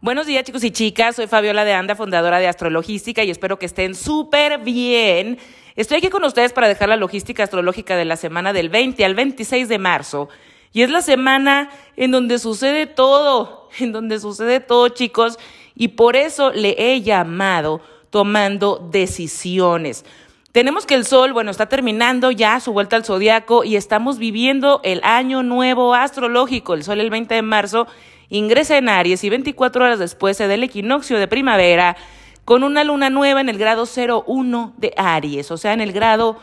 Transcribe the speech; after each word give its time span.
Buenos 0.00 0.28
días 0.28 0.44
chicos 0.44 0.62
y 0.62 0.70
chicas, 0.70 1.16
soy 1.16 1.26
Fabiola 1.26 1.64
de 1.64 1.72
Anda, 1.72 1.96
fundadora 1.96 2.38
de 2.38 2.46
Astrologística 2.46 3.24
y 3.24 3.32
espero 3.32 3.58
que 3.58 3.66
estén 3.66 3.96
súper 3.96 4.58
bien. 4.58 5.38
Estoy 5.74 5.98
aquí 5.98 6.08
con 6.08 6.22
ustedes 6.22 6.52
para 6.52 6.68
dejar 6.68 6.88
la 6.88 6.94
logística 6.94 7.42
astrológica 7.42 7.96
de 7.96 8.04
la 8.04 8.16
semana 8.16 8.52
del 8.52 8.68
20 8.68 9.04
al 9.04 9.16
26 9.16 9.68
de 9.68 9.78
marzo. 9.80 10.28
Y 10.72 10.82
es 10.82 10.90
la 10.90 11.02
semana 11.02 11.70
en 11.96 12.12
donde 12.12 12.38
sucede 12.38 12.86
todo, 12.86 13.70
en 13.80 13.90
donde 13.90 14.20
sucede 14.20 14.60
todo 14.60 14.88
chicos, 14.88 15.36
y 15.74 15.88
por 15.88 16.14
eso 16.14 16.52
le 16.52 16.76
he 16.78 17.02
llamado 17.02 17.80
tomando 18.10 18.88
decisiones. 18.92 20.04
Tenemos 20.52 20.86
que 20.86 20.94
el 20.94 21.06
Sol, 21.06 21.32
bueno, 21.32 21.50
está 21.50 21.66
terminando 21.66 22.30
ya 22.30 22.60
su 22.60 22.72
vuelta 22.72 22.94
al 22.94 23.04
zodiaco 23.04 23.64
y 23.64 23.74
estamos 23.74 24.18
viviendo 24.18 24.80
el 24.84 25.00
año 25.02 25.42
nuevo 25.42 25.94
astrológico. 25.94 26.74
El 26.74 26.84
Sol 26.84 27.00
el 27.00 27.10
20 27.10 27.34
de 27.34 27.42
marzo 27.42 27.88
ingresa 28.28 28.76
en 28.76 28.88
Aries 28.88 29.24
y 29.24 29.30
24 29.30 29.84
horas 29.84 29.98
después 29.98 30.36
se 30.36 30.46
da 30.46 30.54
el 30.54 30.62
equinoccio 30.62 31.18
de 31.18 31.28
primavera 31.28 31.96
con 32.44 32.64
una 32.64 32.84
luna 32.84 33.10
nueva 33.10 33.40
en 33.40 33.48
el 33.48 33.58
grado 33.58 33.84
01 33.84 34.74
de 34.78 34.94
Aries, 34.96 35.50
o 35.50 35.56
sea, 35.56 35.74
en 35.74 35.80
el 35.80 35.92
grado 35.92 36.38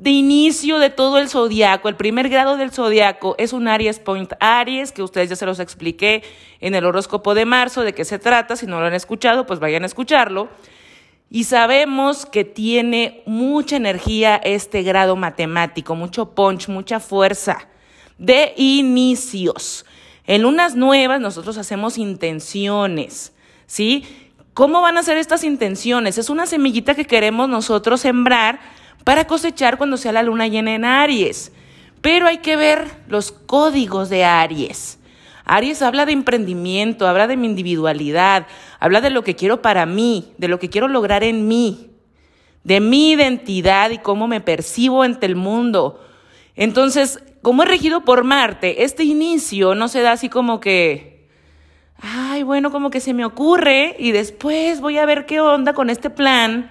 de 0.00 0.10
inicio 0.10 0.78
de 0.78 0.88
todo 0.88 1.18
el 1.18 1.28
zodiaco. 1.28 1.88
El 1.88 1.96
primer 1.96 2.30
grado 2.30 2.56
del 2.56 2.70
zodiaco 2.70 3.34
es 3.36 3.52
un 3.52 3.68
Aries 3.68 3.98
Point 3.98 4.32
Aries, 4.40 4.92
que 4.92 5.02
ustedes 5.02 5.28
ya 5.28 5.36
se 5.36 5.44
los 5.44 5.60
expliqué 5.60 6.22
en 6.60 6.74
el 6.74 6.86
horóscopo 6.86 7.34
de 7.34 7.44
marzo, 7.44 7.82
de 7.82 7.92
qué 7.92 8.06
se 8.06 8.18
trata. 8.18 8.56
Si 8.56 8.66
no 8.66 8.80
lo 8.80 8.86
han 8.86 8.94
escuchado, 8.94 9.44
pues 9.44 9.60
vayan 9.60 9.82
a 9.82 9.86
escucharlo. 9.86 10.48
Y 11.28 11.44
sabemos 11.44 12.24
que 12.24 12.44
tiene 12.44 13.22
mucha 13.26 13.76
energía 13.76 14.36
este 14.36 14.82
grado 14.82 15.16
matemático, 15.16 15.94
mucho 15.94 16.34
punch, 16.34 16.68
mucha 16.68 16.98
fuerza 16.98 17.68
de 18.16 18.54
inicios. 18.56 19.84
En 20.30 20.42
lunas 20.42 20.76
nuevas 20.76 21.20
nosotros 21.20 21.58
hacemos 21.58 21.98
intenciones, 21.98 23.32
¿sí? 23.66 24.04
¿Cómo 24.54 24.80
van 24.80 24.96
a 24.96 25.02
ser 25.02 25.16
estas 25.16 25.42
intenciones? 25.42 26.18
Es 26.18 26.30
una 26.30 26.46
semillita 26.46 26.94
que 26.94 27.04
queremos 27.04 27.48
nosotros 27.48 28.02
sembrar 28.02 28.60
para 29.02 29.26
cosechar 29.26 29.76
cuando 29.76 29.96
sea 29.96 30.12
la 30.12 30.22
luna 30.22 30.46
llena 30.46 30.72
en 30.72 30.84
Aries. 30.84 31.50
Pero 32.00 32.28
hay 32.28 32.38
que 32.38 32.54
ver 32.54 32.88
los 33.08 33.32
códigos 33.32 34.08
de 34.08 34.24
Aries. 34.24 35.00
Aries 35.44 35.82
habla 35.82 36.06
de 36.06 36.12
emprendimiento, 36.12 37.08
habla 37.08 37.26
de 37.26 37.36
mi 37.36 37.48
individualidad, 37.48 38.46
habla 38.78 39.00
de 39.00 39.10
lo 39.10 39.24
que 39.24 39.34
quiero 39.34 39.62
para 39.62 39.84
mí, 39.84 40.30
de 40.38 40.46
lo 40.46 40.60
que 40.60 40.70
quiero 40.70 40.86
lograr 40.86 41.24
en 41.24 41.48
mí, 41.48 41.90
de 42.62 42.78
mi 42.78 43.10
identidad 43.10 43.90
y 43.90 43.98
cómo 43.98 44.28
me 44.28 44.40
percibo 44.40 45.02
ante 45.02 45.26
el 45.26 45.34
mundo. 45.34 46.00
Entonces, 46.54 47.18
como 47.42 47.62
es 47.62 47.68
regido 47.68 48.04
por 48.04 48.24
Marte, 48.24 48.84
este 48.84 49.04
inicio 49.04 49.74
no 49.74 49.88
se 49.88 50.02
da 50.02 50.12
así 50.12 50.28
como 50.28 50.60
que, 50.60 51.28
ay, 51.98 52.42
bueno, 52.42 52.70
como 52.70 52.90
que 52.90 53.00
se 53.00 53.14
me 53.14 53.24
ocurre 53.24 53.96
y 53.98 54.12
después 54.12 54.80
voy 54.80 54.98
a 54.98 55.06
ver 55.06 55.26
qué 55.26 55.40
onda 55.40 55.72
con 55.72 55.90
este 55.90 56.10
plan 56.10 56.70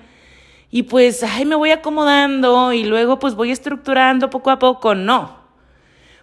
y 0.72 0.84
pues, 0.84 1.24
ay, 1.24 1.46
me 1.46 1.56
voy 1.56 1.72
acomodando 1.72 2.74
y 2.74 2.84
luego 2.84 3.18
pues 3.18 3.34
voy 3.34 3.52
estructurando 3.52 4.30
poco 4.30 4.52
a 4.52 4.60
poco. 4.60 4.94
No. 4.94 5.40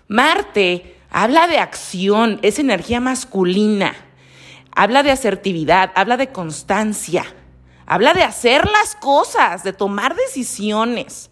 Marte 0.07 0.97
habla 1.11 1.49
de 1.49 1.59
acción, 1.59 2.39
es 2.43 2.59
energía 2.61 3.01
masculina, 3.01 3.95
habla 4.71 5.03
de 5.03 5.11
asertividad, 5.11 5.91
habla 5.97 6.17
de 6.17 6.29
constancia, 6.29 7.25
habla 7.87 8.15
de 8.15 8.23
hacer 8.23 8.67
las 8.67 8.95
cosas, 8.95 9.65
de 9.65 9.73
tomar 9.73 10.15
decisiones. 10.15 11.31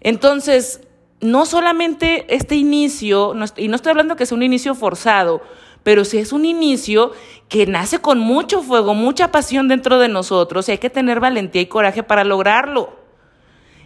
Entonces, 0.00 0.82
no 1.20 1.46
solamente 1.46 2.26
este 2.34 2.54
inicio, 2.54 3.34
y 3.56 3.68
no 3.68 3.76
estoy 3.76 3.90
hablando 3.90 4.16
que 4.16 4.26
sea 4.26 4.36
un 4.36 4.42
inicio 4.42 4.74
forzado, 4.74 5.42
pero 5.82 6.04
sí 6.04 6.18
es 6.18 6.32
un 6.32 6.44
inicio 6.44 7.12
que 7.48 7.66
nace 7.66 7.98
con 7.98 8.18
mucho 8.18 8.62
fuego, 8.62 8.94
mucha 8.94 9.30
pasión 9.30 9.68
dentro 9.68 9.98
de 9.98 10.08
nosotros 10.08 10.68
y 10.68 10.72
hay 10.72 10.78
que 10.78 10.90
tener 10.90 11.20
valentía 11.20 11.62
y 11.62 11.66
coraje 11.66 12.02
para 12.02 12.24
lograrlo. 12.24 12.96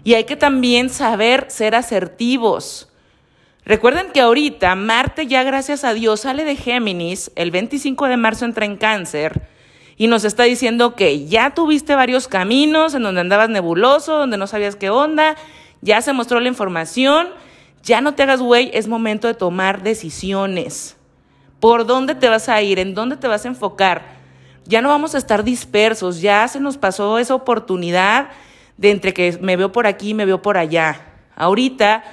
Y 0.04 0.14
hay 0.14 0.24
que 0.24 0.36
también 0.36 0.90
saber 0.90 1.46
ser 1.48 1.74
asertivos. 1.74 2.88
Recuerden 3.64 4.10
que 4.10 4.20
ahorita 4.20 4.74
Marte 4.74 5.28
ya 5.28 5.44
gracias 5.44 5.84
a 5.84 5.94
Dios 5.94 6.20
sale 6.22 6.44
de 6.44 6.56
Géminis, 6.56 7.30
el 7.36 7.52
25 7.52 8.08
de 8.08 8.16
marzo 8.16 8.44
entra 8.44 8.64
en 8.64 8.76
cáncer 8.76 9.48
y 9.96 10.08
nos 10.08 10.24
está 10.24 10.42
diciendo 10.42 10.96
que 10.96 11.26
ya 11.26 11.54
tuviste 11.54 11.94
varios 11.94 12.26
caminos 12.26 12.94
en 12.94 13.04
donde 13.04 13.20
andabas 13.20 13.48
nebuloso, 13.48 14.18
donde 14.18 14.38
no 14.38 14.48
sabías 14.48 14.74
qué 14.74 14.90
onda 14.90 15.36
ya 15.82 16.00
se 16.00 16.12
mostró 16.12 16.40
la 16.40 16.48
información, 16.48 17.28
ya 17.82 18.00
no 18.00 18.14
te 18.14 18.22
hagas 18.22 18.40
güey, 18.40 18.70
es 18.72 18.88
momento 18.88 19.26
de 19.26 19.34
tomar 19.34 19.82
decisiones. 19.82 20.96
¿Por 21.60 21.86
dónde 21.86 22.14
te 22.14 22.28
vas 22.28 22.48
a 22.48 22.62
ir? 22.62 22.78
¿En 22.78 22.94
dónde 22.94 23.16
te 23.16 23.28
vas 23.28 23.44
a 23.44 23.48
enfocar? 23.48 24.02
Ya 24.64 24.80
no 24.80 24.88
vamos 24.88 25.14
a 25.14 25.18
estar 25.18 25.44
dispersos, 25.44 26.20
ya 26.20 26.46
se 26.48 26.60
nos 26.60 26.78
pasó 26.78 27.18
esa 27.18 27.34
oportunidad 27.34 28.30
de 28.76 28.90
entre 28.90 29.12
que 29.12 29.38
me 29.40 29.56
veo 29.56 29.72
por 29.72 29.86
aquí 29.86 30.10
y 30.10 30.14
me 30.14 30.24
veo 30.24 30.40
por 30.40 30.56
allá. 30.56 31.00
Ahorita, 31.34 32.04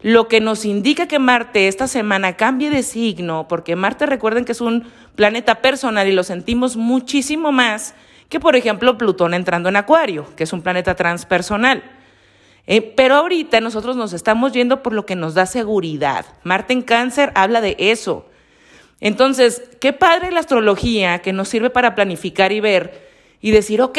lo 0.00 0.28
que 0.28 0.40
nos 0.40 0.64
indica 0.64 1.06
que 1.06 1.18
Marte 1.18 1.68
esta 1.68 1.86
semana 1.86 2.36
cambie 2.36 2.70
de 2.70 2.82
signo, 2.82 3.46
porque 3.48 3.76
Marte 3.76 4.06
recuerden 4.06 4.44
que 4.44 4.52
es 4.52 4.60
un 4.60 4.90
planeta 5.16 5.56
personal 5.56 6.08
y 6.08 6.12
lo 6.12 6.22
sentimos 6.22 6.76
muchísimo 6.76 7.52
más 7.52 7.94
que, 8.28 8.40
por 8.40 8.56
ejemplo, 8.56 8.96
Plutón 8.96 9.34
entrando 9.34 9.68
en 9.68 9.76
Acuario, 9.76 10.26
que 10.36 10.44
es 10.44 10.52
un 10.52 10.62
planeta 10.62 10.94
transpersonal. 10.94 11.82
Eh, 12.70 12.82
pero 12.82 13.14
ahorita 13.14 13.62
nosotros 13.62 13.96
nos 13.96 14.12
estamos 14.12 14.52
yendo 14.52 14.82
por 14.82 14.92
lo 14.92 15.06
que 15.06 15.16
nos 15.16 15.32
da 15.32 15.46
seguridad. 15.46 16.26
Marte 16.44 16.74
en 16.74 16.82
cáncer 16.82 17.32
habla 17.34 17.62
de 17.62 17.76
eso. 17.78 18.26
Entonces, 19.00 19.62
qué 19.80 19.94
padre 19.94 20.30
la 20.30 20.40
astrología 20.40 21.20
que 21.20 21.32
nos 21.32 21.48
sirve 21.48 21.70
para 21.70 21.94
planificar 21.94 22.52
y 22.52 22.60
ver 22.60 23.08
y 23.40 23.52
decir, 23.52 23.80
ok, 23.80 23.98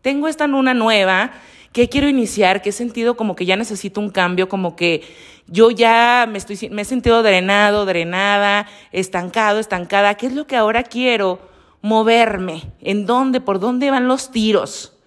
tengo 0.00 0.28
esta 0.28 0.46
luna 0.46 0.74
nueva, 0.74 1.32
¿qué 1.72 1.88
quiero 1.88 2.08
iniciar? 2.08 2.62
¿Qué 2.62 2.70
sentido 2.70 3.16
como 3.16 3.34
que 3.34 3.46
ya 3.46 3.56
necesito 3.56 4.00
un 4.00 4.10
cambio? 4.10 4.48
Como 4.48 4.76
que 4.76 5.02
yo 5.48 5.72
ya 5.72 6.28
me, 6.30 6.38
estoy, 6.38 6.70
me 6.70 6.82
he 6.82 6.84
sentido 6.84 7.24
drenado, 7.24 7.84
drenada, 7.84 8.68
estancado, 8.92 9.58
estancada. 9.58 10.14
¿Qué 10.14 10.26
es 10.26 10.34
lo 10.34 10.46
que 10.46 10.54
ahora 10.54 10.84
quiero? 10.84 11.40
Moverme. 11.82 12.62
¿En 12.80 13.06
dónde? 13.06 13.40
¿Por 13.40 13.58
dónde 13.58 13.90
van 13.90 14.06
los 14.06 14.30
tiros? 14.30 14.97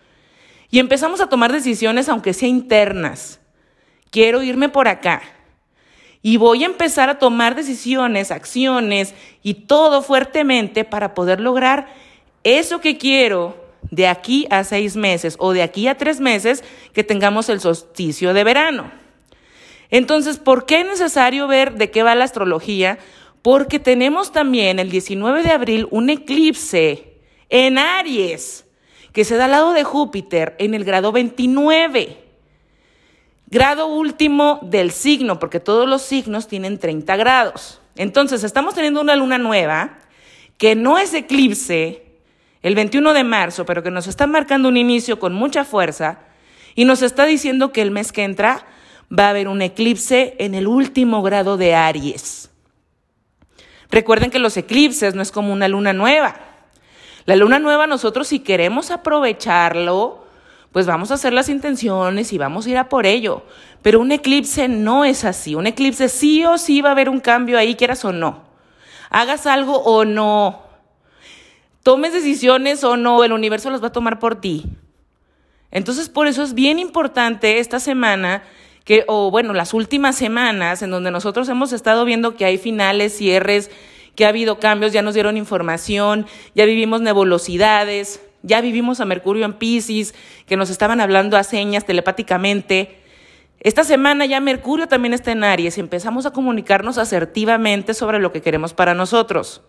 Y 0.72 0.80
empezamos 0.80 1.20
a 1.20 1.28
tomar 1.28 1.52
decisiones, 1.52 2.08
aunque 2.08 2.34
sea 2.34 2.48
internas. 2.48 3.42
Quiero 4.10 4.42
irme 4.42 4.70
por 4.70 4.88
acá. 4.88 5.22
Y 6.22 6.38
voy 6.38 6.64
a 6.64 6.68
empezar 6.68 7.10
a 7.10 7.20
tomar 7.20 7.56
decisiones, 7.56 8.32
acciones 8.32 9.14
y 9.44 9.56
todo 9.56 10.02
fuertemente 10.02 10.86
para 10.86 11.14
poder 11.14 11.42
lograr 11.42 11.88
eso 12.44 12.80
que 12.80 12.98
quiero 12.98 13.60
de 13.90 14.08
aquí 14.08 14.48
a 14.50 14.64
seis 14.64 14.96
meses 14.96 15.36
o 15.40 15.52
de 15.52 15.64
aquí 15.64 15.88
a 15.88 15.98
tres 15.98 16.20
meses 16.20 16.64
que 16.94 17.04
tengamos 17.04 17.50
el 17.50 17.60
solsticio 17.60 18.34
de 18.34 18.44
verano. 18.44 18.92
Entonces, 19.90 20.38
¿por 20.38 20.66
qué 20.66 20.82
es 20.82 20.86
necesario 20.88 21.48
ver 21.48 21.74
de 21.74 21.92
qué 21.92 22.04
va 22.04 22.16
la 22.16 22.24
astrología? 22.24 22.98
Porque 23.42 23.80
tenemos 23.80 24.32
también 24.32 24.80
el 24.80 24.90
19 24.90 25.44
de 25.44 25.52
abril 25.52 25.88
un 25.92 26.10
eclipse 26.10 27.18
en 27.50 27.78
Aries 27.78 28.66
que 29.14 29.26
se 29.26 29.36
da 29.36 29.46
al 29.46 29.52
lado 29.52 29.74
de 29.74 29.84
Júpiter 29.84 30.56
en 30.60 30.74
el 30.74 30.84
grado 30.84 31.12
29. 31.12 32.18
Grado 33.48 33.88
último 33.88 34.60
del 34.64 34.92
signo, 34.92 35.40
porque 35.40 35.60
todos 35.60 35.88
los 35.88 36.02
signos 36.02 36.48
tienen 36.48 36.78
30 36.78 37.16
grados. 37.18 37.82
Entonces, 37.96 38.44
estamos 38.44 38.76
teniendo 38.76 39.02
una 39.02 39.16
luna 39.16 39.38
nueva 39.38 40.00
que 40.58 40.76
no 40.76 40.98
es 40.98 41.14
eclipse 41.14 42.04
el 42.62 42.76
21 42.76 43.14
de 43.14 43.24
marzo, 43.24 43.66
pero 43.66 43.84
que 43.84 43.92
nos 43.92 44.08
está 44.08 44.28
marcando 44.28 44.70
un 44.70 44.78
inicio 44.78 45.20
con 45.20 45.34
mucha 45.34 45.66
fuerza 45.66 46.20
y 46.76 46.86
nos 46.86 47.02
está 47.02 47.26
diciendo 47.26 47.72
que 47.72 47.82
el 47.82 47.92
mes 47.92 48.12
que 48.12 48.24
entra 48.24 48.66
va 49.12 49.26
a 49.26 49.30
haber 49.32 49.48
un 49.48 49.62
eclipse 49.62 50.36
en 50.40 50.56
el 50.56 50.68
último 50.68 51.22
grado 51.22 51.58
de 51.58 51.76
Aries. 51.76 52.50
Recuerden 53.90 54.32
que 54.32 54.40
los 54.40 54.56
eclipses 54.56 55.16
no 55.16 55.22
es 55.22 55.32
como 55.32 55.52
una 55.52 55.68
luna 55.68 55.92
nueva. 55.92 56.51
La 57.26 57.36
luna 57.36 57.60
nueva 57.60 57.88
nosotros 57.88 58.28
si 58.28 58.40
queremos 58.40 58.92
aprovecharlo, 58.92 60.26
pues 60.72 60.86
vamos 60.86 61.12
a 61.12 61.16
hacer 61.16 61.34
las 61.34 61.50
intenciones 61.50 62.32
y 62.34 62.38
vamos 62.38 62.66
a 62.66 62.70
ir 62.70 62.78
a 62.78 62.90
por 62.90 63.06
ello. 63.06 63.44
Pero 63.82 64.00
un 64.00 64.12
eclipse 64.12 64.68
no 64.68 65.06
es 65.06 65.26
así. 65.26 65.56
Un 65.56 65.68
eclipse 65.68 66.08
sí 66.10 66.46
o 66.46 66.58
sí 66.58 66.82
va 66.82 66.90
a 66.90 66.92
haber 66.94 67.10
un 67.10 67.20
cambio 67.20 67.58
ahí, 67.58 67.76
quieras 67.76 68.06
o 68.06 68.12
no. 68.12 68.44
Hagas 69.10 69.46
algo 69.46 69.78
o 69.78 70.06
no. 70.06 70.62
Tomes 71.84 72.14
decisiones 72.14 72.84
o 72.84 72.96
no, 72.96 73.24
el 73.24 73.34
universo 73.34 73.70
las 73.70 73.84
va 73.84 73.88
a 73.88 73.92
tomar 73.92 74.20
por 74.20 74.40
ti. 74.40 74.66
Entonces, 75.72 76.10
por 76.10 76.28
eso 76.28 76.44
es 76.44 76.54
bien 76.54 76.80
importante 76.80 77.60
esta 77.60 77.80
semana 77.80 78.44
que, 78.84 79.04
o 79.08 79.32
bueno, 79.32 79.54
las 79.54 79.74
últimas 79.74 80.16
semanas 80.16 80.82
en 80.82 80.92
donde 80.92 81.12
nosotros 81.12 81.50
hemos 81.50 81.74
estado 81.74 82.06
viendo 82.06 82.36
que 82.36 82.46
hay 82.46 82.58
finales, 82.58 83.18
cierres, 83.18 83.72
que 84.16 84.26
ha 84.26 84.30
habido 84.30 84.60
cambios, 84.60 84.94
ya 84.94 85.02
nos 85.02 85.14
dieron 85.14 85.38
información, 85.38 86.26
ya 86.56 86.66
vivimos 86.66 87.02
nebulosidades, 87.02 88.22
ya 88.44 88.62
vivimos 88.62 89.00
a 89.00 89.06
Mercurio 89.06 89.46
en 89.46 89.54
Pisces, 89.54 90.14
que 90.46 90.58
nos 90.58 90.70
estaban 90.70 91.00
hablando 91.00 91.38
a 91.38 91.44
señas 91.44 91.86
telepáticamente. 91.86 93.00
Esta 93.60 93.84
semana 93.84 94.26
ya 94.26 94.40
Mercurio 94.40 94.88
también 94.88 95.14
está 95.14 95.32
en 95.32 95.44
Aries 95.44 95.78
y 95.78 95.82
empezamos 95.82 96.26
a 96.26 96.32
comunicarnos 96.32 96.98
asertivamente 96.98 97.94
sobre 97.94 98.20
lo 98.20 98.32
que 98.32 98.42
queremos 98.42 98.74
para 98.74 98.94
nosotros. 98.94 99.62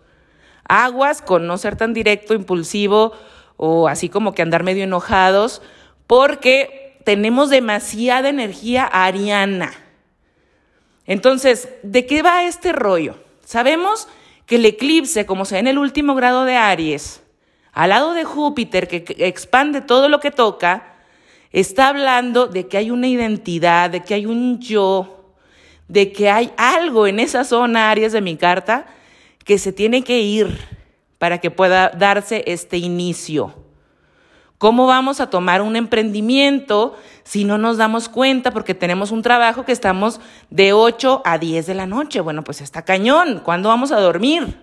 Aguas 0.67 1.21
con 1.21 1.45
no 1.45 1.57
ser 1.57 1.75
tan 1.75 1.93
directo, 1.93 2.33
impulsivo 2.33 3.13
o 3.57 3.87
así 3.87 4.09
como 4.09 4.33
que 4.33 4.41
andar 4.41 4.63
medio 4.63 4.83
enojados, 4.83 5.61
porque 6.07 6.99
tenemos 7.05 7.49
demasiada 7.49 8.29
energía 8.29 8.83
ariana. 8.85 9.73
Entonces, 11.05 11.69
¿de 11.83 12.05
qué 12.05 12.21
va 12.21 12.45
este 12.45 12.71
rollo? 12.71 13.15
Sabemos 13.45 14.07
que 14.45 14.55
el 14.55 14.65
eclipse, 14.65 15.25
como 15.25 15.45
se 15.45 15.55
ve 15.55 15.59
en 15.59 15.67
el 15.67 15.77
último 15.77 16.15
grado 16.15 16.45
de 16.45 16.55
Aries, 16.55 17.21
al 17.71 17.89
lado 17.89 18.13
de 18.13 18.23
Júpiter, 18.23 18.87
que 18.87 19.03
expande 19.19 19.81
todo 19.81 20.09
lo 20.09 20.19
que 20.19 20.31
toca, 20.31 20.95
está 21.51 21.87
hablando 21.87 22.47
de 22.47 22.67
que 22.67 22.77
hay 22.77 22.91
una 22.91 23.07
identidad, 23.07 23.89
de 23.89 24.01
que 24.01 24.13
hay 24.13 24.25
un 24.25 24.59
yo, 24.59 25.33
de 25.87 26.11
que 26.11 26.29
hay 26.29 26.51
algo 26.57 27.07
en 27.07 27.19
esa 27.19 27.43
zona 27.43 27.89
Aries 27.91 28.11
de 28.11 28.21
mi 28.21 28.35
carta 28.35 28.85
que 29.43 29.57
se 29.57 29.71
tiene 29.71 30.03
que 30.03 30.19
ir 30.19 30.57
para 31.17 31.39
que 31.39 31.51
pueda 31.51 31.89
darse 31.89 32.43
este 32.47 32.77
inicio. 32.77 33.62
¿Cómo 34.63 34.87
vamos 34.87 35.19
a 35.19 35.29
tomar 35.29 35.61
un 35.61 35.75
emprendimiento 35.75 36.95
si 37.25 37.43
no 37.43 37.57
nos 37.57 37.75
damos 37.75 38.07
cuenta 38.07 38.51
porque 38.51 38.73
tenemos 38.73 39.11
un 39.11 39.21
trabajo 39.21 39.65
que 39.65 39.73
estamos 39.73 40.21
de 40.49 40.71
8 40.71 41.21
a 41.25 41.37
10 41.37 41.67
de 41.67 41.73
la 41.73 41.85
noche? 41.85 42.21
Bueno, 42.21 42.45
pues 42.45 42.61
está 42.61 42.83
cañón. 42.83 43.41
¿Cuándo 43.43 43.67
vamos 43.67 43.91
a 43.91 43.99
dormir? 43.99 44.57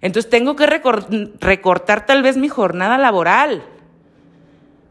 Entonces 0.00 0.28
tengo 0.28 0.56
que 0.56 0.66
recortar 0.66 2.04
tal 2.04 2.24
vez 2.24 2.36
mi 2.36 2.48
jornada 2.48 2.98
laboral 2.98 3.62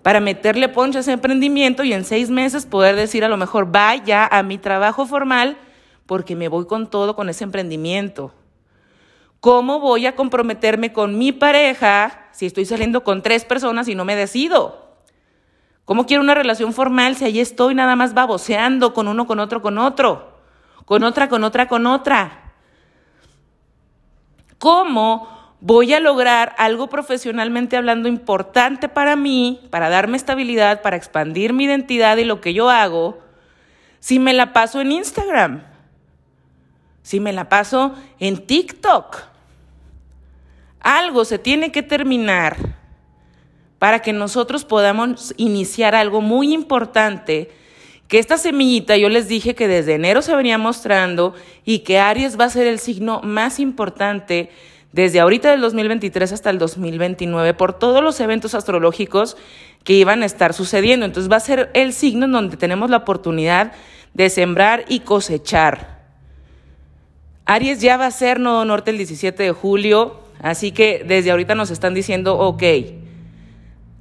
para 0.02 0.22
meterle 0.22 0.70
poncho 0.70 1.00
a 1.00 1.02
ese 1.02 1.12
emprendimiento 1.12 1.84
y 1.84 1.92
en 1.92 2.06
seis 2.06 2.30
meses 2.30 2.66
poder 2.66 2.96
decir 2.96 3.26
a 3.26 3.28
lo 3.28 3.36
mejor 3.36 3.70
vaya 3.70 4.26
a 4.32 4.44
mi 4.44 4.58
trabajo 4.58 5.06
formal 5.06 5.58
porque 6.06 6.38
me 6.38 6.48
voy 6.48 6.68
con 6.68 6.90
todo 6.90 7.18
con 7.18 7.28
ese 7.28 7.44
emprendimiento. 7.44 8.34
¿Cómo 9.42 9.80
voy 9.80 10.06
a 10.06 10.16
comprometerme 10.16 10.94
con 10.94 11.18
mi 11.18 11.32
pareja 11.32 12.28
si 12.32 12.46
estoy 12.46 12.64
saliendo 12.66 13.04
con 13.04 13.24
tres 13.24 13.44
personas 13.44 13.88
y 13.88 13.96
no 13.96 14.06
me 14.06 14.16
decido? 14.16 14.92
¿Cómo 15.84 16.06
quiero 16.06 16.22
una 16.22 16.36
relación 16.36 16.74
formal 16.74 17.16
si 17.16 17.26
ahí 17.26 17.40
estoy 17.40 17.74
nada 17.74 17.96
más 17.96 18.14
baboseando 18.14 18.94
con 18.94 19.08
uno, 19.08 19.26
con 19.26 19.40
otro, 19.40 19.64
con 19.64 19.80
otro? 19.80 20.38
Con 20.86 21.04
otra, 21.04 21.28
con 21.28 21.44
otra, 21.44 21.68
con 21.68 21.88
otra. 21.88 22.54
¿Cómo 24.60 25.28
voy 25.60 25.92
a 25.96 26.00
lograr 26.00 26.54
algo 26.60 26.88
profesionalmente 26.88 27.78
hablando 27.78 28.08
importante 28.08 28.90
para 28.90 29.16
mí, 29.16 29.60
para 29.72 29.90
darme 29.90 30.18
estabilidad, 30.18 30.84
para 30.84 30.98
expandir 30.98 31.52
mi 31.52 31.64
identidad 31.64 32.18
y 32.18 32.26
lo 32.26 32.42
que 32.42 32.54
yo 32.54 32.70
hago, 32.70 33.18
si 34.00 34.20
me 34.20 34.34
la 34.34 34.54
paso 34.54 34.82
en 34.82 34.92
Instagram? 34.92 35.64
Si 37.02 37.20
me 37.20 37.34
la 37.34 37.50
paso 37.50 37.96
en 38.20 38.46
TikTok 38.46 39.31
algo 40.82 41.26
se 41.26 41.40
tiene 41.40 41.72
que 41.72 41.84
terminar 41.84 42.58
para 43.80 44.00
que 44.00 44.14
nosotros 44.14 44.66
podamos 44.66 45.34
iniciar 45.38 45.96
algo 45.96 46.22
muy 46.22 46.54
importante, 46.54 47.50
que 48.08 48.20
esta 48.20 48.38
semillita 48.38 48.98
yo 48.98 49.10
les 49.10 49.28
dije 49.28 49.56
que 49.56 49.68
desde 49.68 49.96
enero 49.96 50.22
se 50.22 50.36
venía 50.36 50.58
mostrando 50.58 51.34
y 51.66 51.80
que 51.80 51.98
Aries 51.98 52.40
va 52.40 52.46
a 52.46 52.50
ser 52.50 52.68
el 52.68 52.78
signo 52.78 53.22
más 53.24 53.60
importante 53.60 54.50
desde 54.92 55.20
ahorita 55.20 55.52
del 55.52 55.62
2023 55.62 56.32
hasta 56.34 56.50
el 56.50 56.60
2029 56.60 57.54
por 57.54 57.74
todos 57.74 58.04
los 58.04 58.20
eventos 58.20 58.54
astrológicos 58.54 59.38
que 59.84 59.94
iban 59.94 60.22
a 60.22 60.26
estar 60.26 60.54
sucediendo. 60.54 61.06
Entonces 61.06 61.32
va 61.32 61.38
a 61.38 61.40
ser 61.40 61.72
el 61.74 61.94
signo 61.94 62.26
en 62.26 62.34
donde 62.34 62.58
tenemos 62.58 62.90
la 62.90 62.98
oportunidad 62.98 63.72
de 64.14 64.30
sembrar 64.30 64.86
y 64.90 65.00
cosechar. 65.00 66.02
Aries 67.46 67.82
ya 67.82 67.98
va 67.98 68.06
a 68.06 68.12
ser 68.12 68.40
Nodo 68.40 68.64
Norte 68.66 68.92
el 68.92 68.98
17 68.98 69.42
de 69.42 69.52
julio, 69.52 70.20
Así 70.42 70.72
que 70.72 71.04
desde 71.06 71.32
ahorita 71.32 71.54
nos 71.54 71.70
están 71.70 71.94
diciendo, 71.94 72.38
ok, 72.38 72.64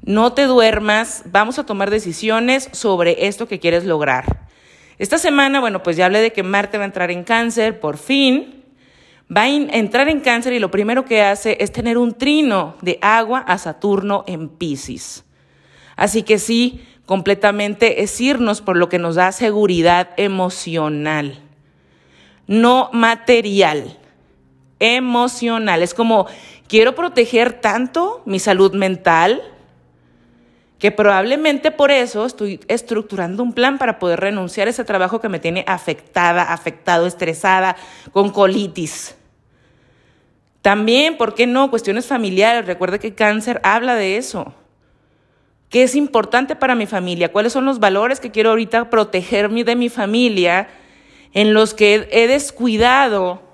no 0.03 0.33
te 0.33 0.45
duermas, 0.45 1.23
vamos 1.27 1.59
a 1.59 1.67
tomar 1.67 1.91
decisiones 1.91 2.71
sobre 2.73 3.27
esto 3.27 3.47
que 3.47 3.61
quieres 3.61 3.85
lograr. 3.85 4.49
Esta 4.99 5.19
semana, 5.19 5.61
bueno, 5.61 5.83
pues 5.83 5.97
ya 5.97 6.07
hablé 6.07 6.21
de 6.21 6.33
que 6.33 6.43
Marte 6.43 6.79
va 6.79 6.85
a 6.85 6.87
entrar 6.87 7.11
en 7.11 7.25
cáncer, 7.25 7.79
por 7.79 7.99
fin. 7.99 8.65
Va 9.35 9.43
a 9.43 9.49
entrar 9.49 10.09
en 10.09 10.21
cáncer 10.21 10.55
y 10.55 10.59
lo 10.59 10.71
primero 10.71 11.05
que 11.05 11.23
hace 11.23 11.59
es 11.61 11.73
tener 11.73 11.99
un 11.99 12.15
trino 12.15 12.75
de 12.81 12.99
agua 13.01 13.41
a 13.41 13.59
Saturno 13.59 14.25
en 14.27 14.49
Pisces. 14.49 15.25
Así 15.95 16.23
que 16.23 16.39
sí, 16.39 16.85
completamente 17.07 18.03
es 18.03 18.19
irnos 18.21 18.61
por 18.61 18.77
lo 18.77 18.89
que 18.89 18.99
nos 18.99 19.15
da 19.15 19.31
seguridad 19.33 20.09
emocional, 20.17 21.39
no 22.47 22.91
material 22.93 24.00
emocional. 24.81 25.83
Es 25.83 25.95
como, 25.95 26.27
quiero 26.67 26.95
proteger 26.97 27.53
tanto 27.61 28.23
mi 28.25 28.41
salud 28.41 28.75
mental 28.75 29.43
que 30.81 30.91
probablemente 30.91 31.71
por 31.71 31.91
eso 31.91 32.25
estoy 32.25 32.59
estructurando 32.67 33.43
un 33.43 33.53
plan 33.53 33.77
para 33.77 33.99
poder 33.99 34.19
renunciar 34.19 34.67
a 34.67 34.71
ese 34.71 34.83
trabajo 34.83 35.21
que 35.21 35.29
me 35.29 35.39
tiene 35.39 35.63
afectada, 35.69 36.55
afectado, 36.55 37.07
estresada, 37.07 37.77
con 38.13 38.31
colitis. 38.31 39.15
También, 40.63 41.19
¿por 41.19 41.35
qué 41.35 41.47
no? 41.47 41.71
Cuestiones 41.71 42.07
familiares. 42.07 42.67
Recuerde 42.67 42.99
que 42.99 43.15
cáncer 43.15 43.61
habla 43.63 43.95
de 43.95 44.17
eso. 44.17 44.55
¿Qué 45.69 45.83
es 45.83 45.95
importante 45.95 46.57
para 46.57 46.75
mi 46.75 46.87
familia? 46.87 47.31
¿Cuáles 47.31 47.53
son 47.53 47.67
los 47.67 47.79
valores 47.79 48.19
que 48.19 48.31
quiero 48.31 48.51
ahorita 48.51 48.89
protegerme 48.89 49.65
de 49.65 49.77
mi 49.77 49.91
familia 49.91 50.69
en 51.35 51.53
los 51.53 51.75
que 51.75 52.09
he 52.11 52.27
descuidado 52.27 53.50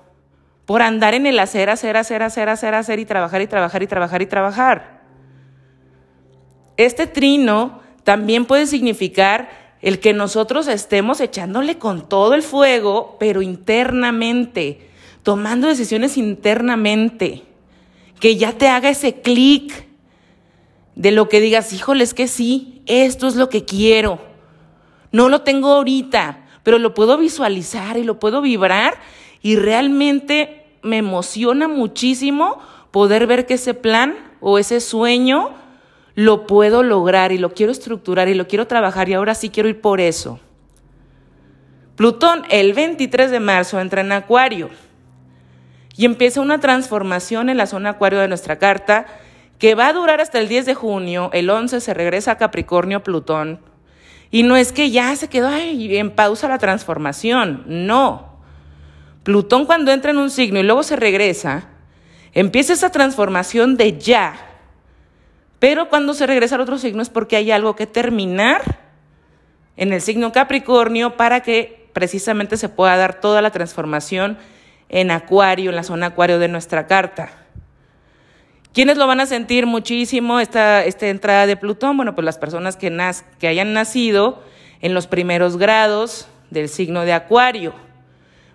por 0.67 0.81
andar 0.81 1.15
en 1.15 1.25
el 1.25 1.39
hacer, 1.39 1.69
hacer, 1.69 1.95
hacer, 1.95 2.21
hacer, 2.21 2.49
hacer, 2.49 2.75
hacer 2.75 2.99
y 2.99 3.05
trabajar 3.05 3.41
y 3.41 3.47
trabajar 3.47 3.81
y 3.83 3.87
trabajar 3.87 4.21
y 4.21 4.25
trabajar. 4.25 5.01
Este 6.75 7.07
trino 7.07 7.79
también 8.03 8.43
puede 8.43 8.67
significar 8.67 9.49
el 9.81 9.99
que 9.99 10.11
nosotros 10.11 10.67
estemos 10.67 11.21
echándole 11.21 11.77
con 11.77 12.09
todo 12.09 12.33
el 12.33 12.43
fuego, 12.43 13.15
pero 13.17 13.41
internamente, 13.41 14.89
tomando 15.23 15.69
decisiones 15.69 16.17
internamente, 16.17 17.43
que 18.19 18.35
ya 18.35 18.51
te 18.51 18.67
haga 18.67 18.89
ese 18.89 19.21
clic 19.21 19.87
de 20.95 21.11
lo 21.11 21.29
que 21.29 21.39
digas, 21.39 21.71
híjole, 21.71 22.03
es 22.03 22.13
que 22.13 22.27
sí, 22.27 22.81
esto 22.87 23.29
es 23.29 23.37
lo 23.37 23.47
que 23.47 23.63
quiero. 23.63 24.19
No 25.13 25.29
lo 25.29 25.43
tengo 25.43 25.71
ahorita, 25.71 26.45
pero 26.63 26.77
lo 26.77 26.93
puedo 26.93 27.17
visualizar 27.17 27.95
y 27.97 28.03
lo 28.03 28.19
puedo 28.19 28.41
vibrar 28.41 28.95
y 29.41 29.55
realmente 29.55 30.65
me 30.83 30.97
emociona 30.97 31.67
muchísimo 31.67 32.59
poder 32.91 33.27
ver 33.27 33.45
que 33.45 33.55
ese 33.55 33.73
plan 33.73 34.15
o 34.39 34.57
ese 34.57 34.79
sueño 34.79 35.51
lo 36.15 36.47
puedo 36.47 36.83
lograr 36.83 37.31
y 37.31 37.37
lo 37.37 37.53
quiero 37.53 37.71
estructurar 37.71 38.27
y 38.27 38.33
lo 38.33 38.47
quiero 38.47 38.67
trabajar 38.67 39.09
y 39.09 39.13
ahora 39.13 39.35
sí 39.35 39.49
quiero 39.49 39.69
ir 39.69 39.81
por 39.81 40.01
eso. 40.01 40.39
Plutón 41.95 42.43
el 42.49 42.73
23 42.73 43.31
de 43.31 43.39
marzo 43.39 43.79
entra 43.79 44.01
en 44.01 44.11
Acuario 44.11 44.69
y 45.95 46.05
empieza 46.05 46.41
una 46.41 46.59
transformación 46.59 47.49
en 47.49 47.57
la 47.57 47.67
zona 47.67 47.91
Acuario 47.91 48.19
de 48.19 48.27
nuestra 48.27 48.59
carta 48.59 49.07
que 49.59 49.75
va 49.75 49.87
a 49.87 49.93
durar 49.93 50.21
hasta 50.21 50.39
el 50.39 50.47
10 50.47 50.67
de 50.67 50.73
junio, 50.75 51.29
el 51.33 51.49
11 51.49 51.81
se 51.81 51.93
regresa 51.93 52.33
a 52.33 52.37
Capricornio 52.37 53.03
Plutón. 53.03 53.59
Y 54.29 54.43
no 54.43 54.55
es 54.55 54.71
que 54.71 54.91
ya 54.91 55.15
se 55.15 55.29
quedó 55.29 55.49
en 55.55 56.11
pausa 56.11 56.47
la 56.47 56.57
transformación, 56.57 57.63
no. 57.65 58.26
Plutón 59.27 59.65
cuando 59.65 59.91
entra 59.91 60.11
en 60.11 60.19
un 60.19 60.29
signo 60.29 60.57
y 60.57 60.63
luego 60.63 60.83
se 60.83 60.95
regresa, 60.95 61.67
empieza 62.31 62.71
esa 62.71 62.93
transformación 62.93 63.75
de 63.75 63.99
ya. 63.99 64.37
Pero 65.59 65.89
cuando 65.89 66.13
se 66.13 66.25
regresa 66.25 66.55
al 66.55 66.61
otro 66.61 66.77
signo 66.77 67.01
es 67.01 67.09
porque 67.09 67.35
hay 67.35 67.51
algo 67.51 67.75
que 67.75 67.85
terminar 67.87 68.61
en 69.75 69.91
el 69.91 69.99
signo 69.99 70.31
Capricornio 70.31 71.17
para 71.17 71.41
que 71.41 71.89
precisamente 71.91 72.55
se 72.55 72.69
pueda 72.69 72.95
dar 72.95 73.19
toda 73.19 73.41
la 73.41 73.51
transformación 73.51 74.37
en 74.87 75.11
Acuario, 75.11 75.71
en 75.71 75.75
la 75.75 75.83
zona 75.83 76.05
Acuario 76.05 76.39
de 76.39 76.47
nuestra 76.47 76.87
carta. 76.87 77.29
¿Quiénes 78.71 78.95
lo 78.95 79.07
van 79.07 79.19
a 79.19 79.25
sentir 79.25 79.65
muchísimo 79.65 80.39
esta, 80.39 80.85
esta 80.85 81.07
entrada 81.07 81.47
de 81.47 81.57
Plutón? 81.57 81.97
Bueno, 81.97 82.15
pues 82.15 82.23
las 82.23 82.37
personas 82.37 82.77
que, 82.77 82.97
que 83.39 83.47
hayan 83.49 83.73
nacido 83.73 84.41
en 84.79 84.93
los 84.93 85.05
primeros 85.05 85.57
grados 85.57 86.29
del 86.49 86.69
signo 86.69 87.03
de 87.03 87.11
Acuario. 87.11 87.86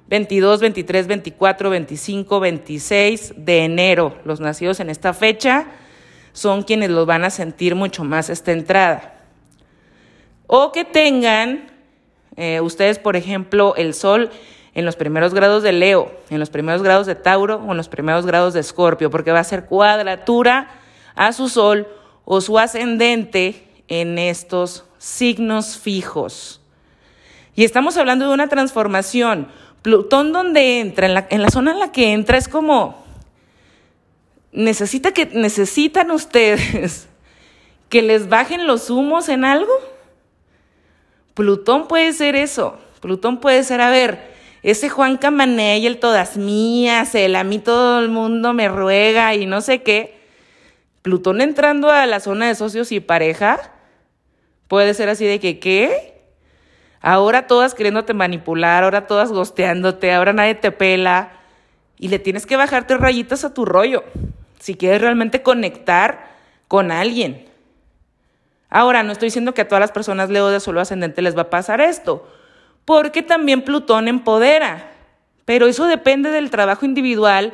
22, 0.09 0.61
23, 0.61 1.06
24, 1.06 1.71
25, 1.71 2.40
26 2.40 3.35
de 3.37 3.64
enero. 3.64 4.18
Los 4.25 4.40
nacidos 4.40 4.80
en 4.80 4.90
esta 4.90 5.14
fecha 5.14 5.66
son 6.32 6.62
quienes 6.62 6.90
los 6.90 7.06
van 7.06 7.25
a 7.25 7.30
sentir 7.30 7.75
mucho 7.75 8.04
más 8.04 8.30
esta 8.30 8.52
entrada. 8.52 9.14
O 10.47 10.73
que 10.73 10.85
tengan 10.85 11.71
eh, 12.37 12.61
ustedes, 12.61 12.99
por 12.99 13.16
ejemplo, 13.16 13.75
el 13.76 13.94
sol 13.94 14.30
en 14.75 14.85
los 14.85 14.97
primeros 14.97 15.35
grados 15.35 15.62
de 15.62 15.73
Leo, 15.73 16.12
en 16.30 16.40
los 16.40 16.50
primeros 16.50 16.82
grados 16.82 17.06
de 17.06 17.14
Tauro 17.14 17.56
o 17.56 17.71
en 17.71 17.76
los 17.76 17.88
primeros 17.88 18.25
grados 18.25 18.54
de 18.54 18.61
Escorpio, 18.61 19.11
porque 19.11 19.32
va 19.32 19.40
a 19.40 19.44
ser 19.44 19.66
cuadratura 19.66 20.71
a 21.14 21.32
su 21.32 21.49
sol 21.49 21.87
o 22.25 22.40
su 22.40 22.59
ascendente 22.59 23.68
en 23.88 24.18
estos 24.18 24.85
signos 24.99 25.76
fijos. 25.76 26.61
Y 27.54 27.64
estamos 27.64 27.99
hablando 27.99 28.28
de 28.28 28.35
una 28.35 28.49
transformación. 28.49 29.49
Plutón 29.83 30.33
donde 30.33 30.79
entra, 30.79 31.07
en 31.07 31.43
la, 31.43 31.51
zona 31.51 31.73
en 31.73 31.81
la 31.81 31.91
que 31.91 32.12
entra 32.12 32.39
es 32.39 32.47
como, 32.47 33.05
necesita 34.53 35.12
que, 35.12 35.27
necesitan 35.27 36.12
ustedes 36.12 37.09
que 37.89 38.01
les 38.01 38.29
bajen 38.29 38.69
los 38.69 38.91
humos 38.91 39.29
en 39.29 39.45
algo. 39.45 39.73
Plutón 41.35 41.89
puede 41.89 42.12
ser 42.12 42.37
eso. 42.37 42.79
Plutón 43.01 43.41
puede 43.41 43.65
ser, 43.65 43.81
a 43.81 43.91
ver, 43.91 44.33
ese 44.62 44.89
Juan 44.89 45.17
Camané 45.17 45.79
y 45.79 45.89
el 45.89 45.99
todas 45.99 46.37
mías, 46.37 47.17
el 47.17 47.35
a 47.35 47.43
mí 47.43 47.59
todo 47.59 47.99
el 47.99 48.09
mundo 48.09 48.53
me 48.53 48.69
ruega 48.69 49.35
y 49.35 49.47
no 49.47 49.61
sé 49.61 49.83
qué. 49.83 50.23
Plutón 51.03 51.41
entrando 51.41 51.91
a 51.91 52.07
la 52.07 52.21
zona 52.21 52.47
de 52.47 52.55
socios 52.55 52.93
y 52.93 53.01
pareja, 53.01 53.73
puede 54.69 54.95
ser 54.95 55.09
así 55.09 55.25
de 55.25 55.41
que, 55.41 55.59
¿qué? 55.59 56.12
Ahora 57.02 57.47
todas 57.47 57.75
queriéndote 57.75 58.14
manipular, 58.14 58.85
ahora 58.85 59.06
todas 59.06 59.32
gosteándote, 59.32 60.12
ahora 60.12 60.32
nadie 60.32 60.54
te 60.54 60.71
pela. 60.71 61.32
Y 61.99 62.09
le 62.09 62.18
tienes 62.18 62.47
que 62.47 62.56
bajarte 62.56 62.97
rayitas 62.97 63.44
a 63.44 63.52
tu 63.52 63.64
rollo, 63.64 64.04
si 64.59 64.76
quieres 64.76 65.00
realmente 65.00 65.42
conectar 65.42 66.30
con 66.68 66.90
alguien. 66.90 67.47
Ahora, 68.71 69.02
no 69.02 69.12
estoy 69.12 69.26
diciendo 69.26 69.52
que 69.52 69.61
a 69.61 69.68
todas 69.68 69.80
las 69.80 69.92
personas 69.92 70.30
Leo 70.30 70.49
de 70.49 70.59
solo 70.59 70.80
ascendente 70.80 71.21
les 71.21 71.37
va 71.37 71.42
a 71.42 71.50
pasar 71.50 71.80
esto 71.82 72.26
porque 72.85 73.23
también 73.23 73.62
Plutón 73.62 74.09
empodera. 74.09 74.90
Pero 75.44 75.66
eso 75.66 75.87
depende 75.87 76.30
del 76.30 76.50
trabajo 76.50 76.87
individual 76.87 77.52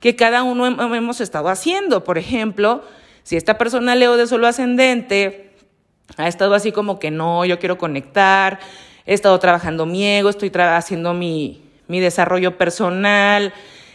que 0.00 0.16
cada 0.16 0.42
uno 0.42 0.66
hemos 0.66 1.20
estado 1.20 1.48
haciendo. 1.48 2.04
Por 2.04 2.18
ejemplo, 2.18 2.82
si 3.22 3.36
esta 3.36 3.58
persona 3.58 3.94
Leo 3.94 4.16
de 4.16 4.26
solo 4.26 4.46
ascendente 4.46 5.47
ha 6.16 6.28
estado 6.28 6.54
así 6.54 6.72
como 6.72 6.98
que 6.98 7.10
no, 7.10 7.44
yo 7.44 7.58
quiero 7.58 7.78
conectar, 7.78 8.58
he 9.06 9.14
estado 9.14 9.38
trabajando 9.38 9.86
mi 9.86 10.04
ego, 10.06 10.28
estoy 10.28 10.50
haciendo 10.54 11.14
mi, 11.14 11.62
mi 11.86 12.00
desarrollo 12.00 12.56
personal, 12.56 13.52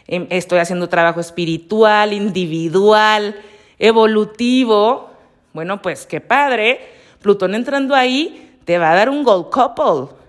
em, 0.08 0.28
estoy 0.30 0.60
haciendo 0.60 0.90
trabajo 0.90 1.20
espiritual, 1.20 2.14
individual, 2.14 3.36
evolutivo. 3.80 5.12
Bueno, 5.54 5.82
pues 5.82 6.06
qué 6.06 6.22
padre. 6.22 6.80
Plutón 7.22 7.56
entrando 7.56 7.96
ahí 7.96 8.58
te 8.66 8.78
va 8.78 8.92
a 8.92 8.96
dar 8.96 9.10
un 9.10 9.24
gold 9.24 9.50
couple 9.50 10.24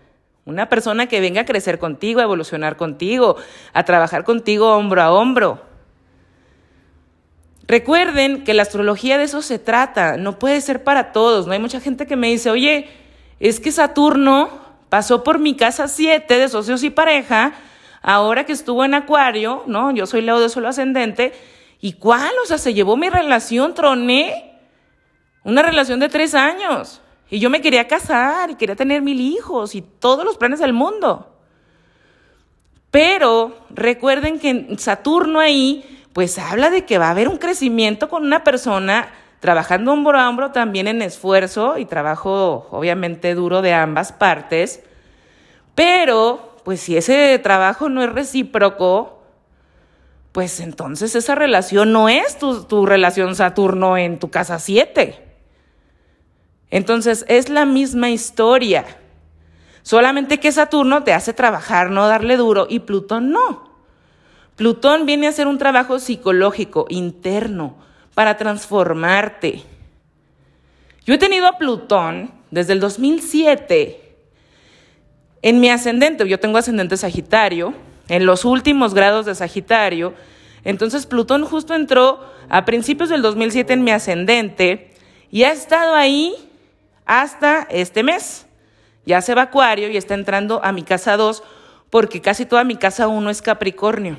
una 0.47 0.69
persona 0.69 1.07
que 1.07 1.21
venga 1.21 1.43
a 1.43 1.45
crecer 1.47 1.79
contigo, 1.79 2.21
a 2.21 2.25
evolucionar 2.25 2.77
contigo, 2.77 3.37
a 3.73 3.85
trabajar 3.85 4.25
contigo 4.25 4.77
hombro 4.77 5.03
a 5.03 5.13
hombro. 5.13 5.61
Recuerden 7.67 8.45
que 8.45 8.53
la 8.53 8.63
astrología 8.63 9.17
de 9.17 9.25
eso 9.25 9.41
se 9.41 9.59
trata, 9.59 10.17
no 10.17 10.39
puede 10.39 10.61
ser 10.61 10.85
para 10.85 11.13
todos. 11.13 11.47
No 11.47 11.53
hay 11.53 11.59
mucha 11.59 11.81
gente 11.81 12.07
que 12.07 12.17
me 12.17 12.29
dice, 12.29 12.51
oye, 12.51 12.89
es 13.41 13.59
que 13.59 13.73
Saturno 13.73 14.51
pasó 14.91 15.25
por 15.25 15.39
mi 15.39 15.57
casa 15.57 15.89
7 15.89 16.39
de 16.39 16.49
socios 16.49 16.83
y 16.83 16.91
pareja, 16.91 17.55
ahora 18.03 18.45
que 18.45 18.53
estuvo 18.53 18.85
en 18.85 18.95
Acuario, 18.95 19.65
¿no? 19.67 19.91
Yo 19.93 20.07
soy 20.07 20.21
Leo 20.21 20.41
de 20.41 20.49
Solo 20.49 20.69
Ascendente, 20.69 21.33
¿y 21.81 21.95
cuál? 21.95 22.33
O 22.43 22.47
sea, 22.47 22.59
se 22.59 22.75
llevó 22.75 22.97
mi 22.97 23.09
relación, 23.09 23.75
troné. 23.75 24.53
Una 25.43 25.63
relación 25.63 26.01
de 26.01 26.09
tres 26.09 26.35
años. 26.35 27.01
Y 27.31 27.39
yo 27.39 27.51
me 27.51 27.61
quería 27.61 27.89
casar 27.89 28.51
y 28.51 28.55
quería 28.55 28.77
tener 28.77 29.03
mil 29.03 29.21
hijos 29.21 29.75
y 29.75 29.83
todos 29.83 30.25
los 30.25 30.37
planes 30.37 30.61
del 30.61 30.73
mundo. 30.73 31.35
Pero 32.91 33.57
recuerden 33.71 34.39
que 34.39 34.77
Saturno 34.79 35.41
ahí, 35.41 35.94
pues 36.15 36.39
habla 36.39 36.71
de 36.71 36.87
que 36.87 36.97
va 36.97 37.09
a 37.09 37.11
haber 37.11 37.29
un 37.29 37.39
crecimiento 37.39 38.09
con 38.09 38.25
una 38.25 38.45
persona 38.45 39.09
trabajando 39.41 39.93
hombro 39.93 40.19
a 40.19 40.29
hombro 40.29 40.53
también 40.53 40.87
en 40.87 41.03
esfuerzo 41.03 41.77
y 41.77 41.85
trabajo 41.85 42.69
obviamente 42.71 43.35
duro 43.35 43.61
de 43.61 43.75
ambas 43.75 44.13
partes. 44.13 44.81
Pero, 45.75 46.57
pues 46.65 46.81
si 46.81 46.97
ese 46.97 47.39
trabajo 47.41 47.89
no 47.89 48.03
es 48.03 48.13
recíproco, 48.13 49.25
pues 50.31 50.61
entonces 50.61 51.17
esa 51.17 51.35
relación 51.35 51.93
no 51.93 52.09
es 52.09 52.39
tu, 52.39 52.63
tu 52.63 52.87
relación 52.87 53.35
Saturno 53.35 53.99
en 53.99 54.21
tu 54.21 54.31
casa 54.31 54.61
7. 54.61 55.21
Entonces 56.71 57.25
es 57.29 57.49
la 57.49 57.67
misma 57.67 58.11
historia. 58.11 58.85
Solamente 59.83 60.39
que 60.39 60.53
Saturno 60.53 61.03
te 61.03 61.13
hace 61.13 61.33
trabajar, 61.35 61.91
no 61.91 62.07
darle 62.07 62.37
duro, 62.37 62.69
y 62.71 62.79
Plutón 62.79 63.33
no. 63.33 63.74
Plutón 64.57 65.05
viene 65.05 65.27
a 65.27 65.31
hacer 65.31 65.49
un 65.49 65.59
trabajo 65.59 65.99
psicológico, 65.99 66.87
interno, 66.89 67.77
para 68.15 68.37
transformarte. 68.37 69.63
Yo 71.05 71.15
he 71.15 71.19
tenido 71.19 71.47
a 71.47 71.59
Plutón 71.59 72.31
desde 72.51 72.73
el 72.73 72.81
2007 72.81 74.17
en 75.43 75.61
mi 75.61 75.69
ascendente. 75.69 76.27
Yo 76.29 76.39
tengo 76.39 76.59
ascendente 76.59 76.97
Sagitario, 76.97 77.75
en 78.09 78.27
los 78.27 78.45
últimos 78.45 78.95
grados 78.95 79.27
de 79.27 79.35
Sagitario. 79.35 80.15
Entonces 80.63 81.07
Plutón 81.07 81.45
justo 81.45 81.75
entró 81.75 82.21
a 82.49 82.65
principios 82.65 83.09
del 83.09 83.23
2007 83.23 83.73
en 83.73 83.85
mi 83.85 83.91
ascendente 83.91 84.95
y 85.31 85.43
ha 85.43 85.53
estado 85.53 85.95
ahí 85.95 86.35
hasta 87.05 87.67
este 87.71 88.03
mes. 88.03 88.47
Ya 89.05 89.21
se 89.21 89.35
va 89.35 89.43
Acuario 89.43 89.91
y 89.91 89.97
está 89.97 90.15
entrando 90.15 90.65
a 90.65 90.73
mi 90.73 90.85
casa 90.85 91.17
2 91.17 91.43
porque 91.91 92.23
casi 92.23 92.47
toda 92.47 92.65
mi 92.65 92.77
casa 92.77 93.09
1 93.09 93.29
es 93.31 93.43
Capricornio. 93.43 94.17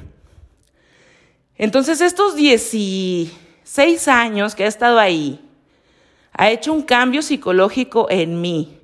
Entonces 1.57 2.01
estos 2.01 2.35
16 2.35 4.07
años 4.07 4.55
que 4.55 4.65
ha 4.65 4.67
estado 4.67 4.99
ahí, 4.99 5.41
ha 6.33 6.49
hecho 6.49 6.73
un 6.73 6.81
cambio 6.81 7.21
psicológico 7.21 8.07
en 8.09 8.41
mí. 8.41 8.77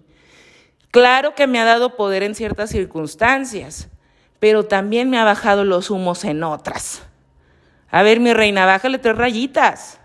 Claro 0.90 1.36
que 1.36 1.48
me 1.48 1.60
ha 1.60 1.66
dado 1.66 1.96
poder 1.96 2.24
en 2.24 2.36
ciertas 2.36 2.70
circunstancias, 2.70 3.90
pero 4.40 4.66
también 4.66 5.10
me 5.10 5.18
ha 5.18 5.24
bajado 5.24 5.64
los 5.66 5.90
humos 5.90 6.24
en 6.24 6.44
otras. 6.44 7.02
A 7.90 8.04
ver, 8.04 8.20
mi 8.20 8.34
reina, 8.34 8.66
bájale 8.66 9.00
tres 9.00 9.18
rayitas. 9.18 10.00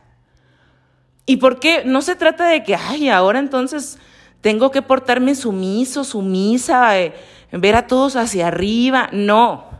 ¿Y 1.24 1.36
por 1.36 1.58
qué? 1.58 1.84
No 1.84 2.02
se 2.02 2.16
trata 2.16 2.46
de 2.46 2.62
que, 2.62 2.74
ay, 2.74 3.08
ahora 3.08 3.38
entonces 3.38 3.98
tengo 4.40 4.70
que 4.70 4.82
portarme 4.82 5.34
sumiso, 5.34 6.04
sumisa, 6.04 6.98
eh, 7.00 7.14
ver 7.50 7.74
a 7.76 7.86
todos 7.86 8.14
hacia 8.16 8.48
arriba. 8.48 9.08
No. 9.12 9.75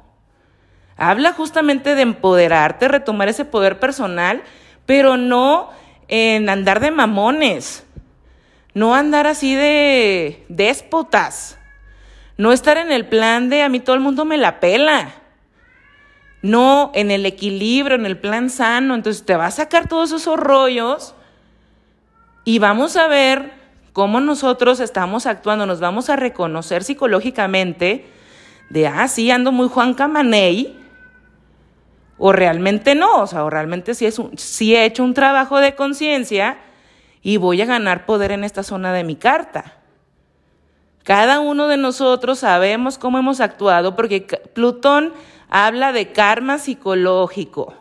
Habla 0.97 1.33
justamente 1.33 1.95
de 1.95 2.03
empoderarte, 2.03 2.89
retomar 2.89 3.29
ese 3.29 3.45
poder 3.45 3.79
personal, 3.79 4.43
pero 4.87 5.17
no 5.17 5.71
en 6.09 6.49
andar 6.49 6.81
de 6.81 6.91
mamones, 6.91 7.85
no 8.73 8.95
andar 8.95 9.27
así 9.27 9.55
de 9.55 10.45
déspotas, 10.49 11.59
no 12.39 12.53
estar 12.53 12.77
en 12.79 12.93
el 12.93 13.07
plan 13.07 13.49
de 13.51 13.63
a 13.63 13.69
mí 13.69 13.81
todo 13.81 13.97
el 13.97 14.03
mundo 14.03 14.25
me 14.25 14.39
la 14.39 14.61
pela, 14.61 15.15
no 16.43 16.93
en 16.95 17.11
el 17.11 17.27
equilibrio, 17.27 17.97
en 17.97 18.07
el 18.07 18.19
plan 18.19 18.51
sano, 18.51 18.95
entonces 18.95 19.25
te 19.25 19.37
va 19.37 19.47
a 19.47 19.51
sacar 19.51 19.89
todos 19.89 20.13
esos 20.13 20.39
rollos 20.39 21.15
y 22.45 22.59
vamos 22.59 22.97
a 22.97 23.09
ver 23.09 23.53
cómo 23.93 24.21
nosotros 24.21 24.81
estamos 24.81 25.27
actuando, 25.27 25.67
nos 25.67 25.81
vamos 25.81 26.09
a 26.09 26.17
reconocer 26.17 26.85
psicológicamente 26.85 28.07
de, 28.71 28.87
ah, 28.87 29.09
sí, 29.09 29.31
ando 29.31 29.53
muy 29.53 29.69
Juan 29.69 29.95
Camaney, 29.95 30.86
o 32.19 32.33
realmente 32.33 32.95
no, 32.95 33.23
o 33.23 33.27
sea, 33.27 33.45
o 33.45 33.51
realmente 33.51 33.95
sí, 33.95 34.07
es 34.07 34.19
un, 34.19 34.37
sí 34.39 34.75
he 34.75 34.85
hecho 34.85 35.05
un 35.05 35.15
trabajo 35.15 35.59
de 35.59 35.75
conciencia 35.75 36.59
y 37.23 37.37
voy 37.37 37.61
a 37.61 37.67
ganar 37.67 38.07
poder 38.07 38.33
en 38.33 38.45
esta 38.45 38.63
zona 38.63 38.93
de 38.93 39.05
mi 39.05 39.17
carta. 39.17 39.75
Cada 41.03 41.41
uno 41.41 41.69
de 41.69 41.77
nosotros 41.77 42.41
sabemos 42.41 42.99
cómo 42.99 43.19
hemos 43.19 43.41
actuado 43.41 43.95
porque 43.95 44.23
Plutón 44.55 45.13
habla 45.49 45.93
de 45.93 46.13
karma 46.13 46.59
psicológico. 46.59 47.75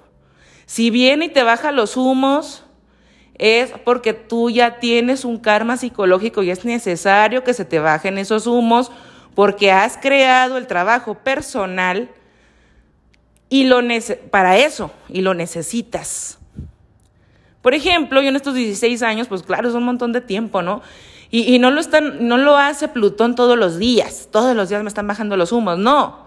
Si 0.65 0.89
viene 0.89 1.25
y 1.25 1.29
te 1.29 1.43
baja 1.43 1.71
los 1.71 1.97
humos, 1.97 2.63
es 3.37 3.71
porque 3.83 4.13
tú 4.13 4.49
ya 4.49 4.79
tienes 4.79 5.25
un 5.25 5.37
karma 5.37 5.77
psicológico 5.77 6.43
y 6.43 6.51
es 6.51 6.65
necesario 6.65 7.43
que 7.43 7.53
se 7.53 7.65
te 7.65 7.79
bajen 7.79 8.17
esos 8.17 8.47
humos 8.47 8.91
porque 9.33 9.71
has 9.71 9.97
creado 9.97 10.57
el 10.57 10.67
trabajo 10.67 11.15
personal 11.15 12.09
y 13.49 13.65
lo 13.65 13.79
para 14.31 14.57
eso 14.57 14.91
y 15.09 15.21
lo 15.21 15.33
necesitas. 15.33 16.39
Por 17.61 17.73
ejemplo, 17.73 18.21
yo 18.21 18.29
en 18.29 18.35
estos 18.35 18.53
16 18.53 19.01
años, 19.01 19.27
pues 19.27 19.43
claro, 19.43 19.67
es 19.67 19.75
un 19.75 19.83
montón 19.83 20.11
de 20.11 20.21
tiempo, 20.21 20.61
¿no? 20.61 20.81
Y, 21.31 21.59
no, 21.59 21.71
lo 21.71 21.81
están, 21.81 22.27
no 22.27 22.37
lo 22.37 22.55
hace 22.55 22.87
Plutón 22.87 23.35
todos 23.35 23.57
los 23.57 23.77
días, 23.77 24.29
todos 24.31 24.55
los 24.55 24.69
días 24.69 24.83
me 24.83 24.87
están 24.87 25.07
bajando 25.07 25.35
los 25.35 25.51
humos, 25.51 25.77
no. 25.77 26.25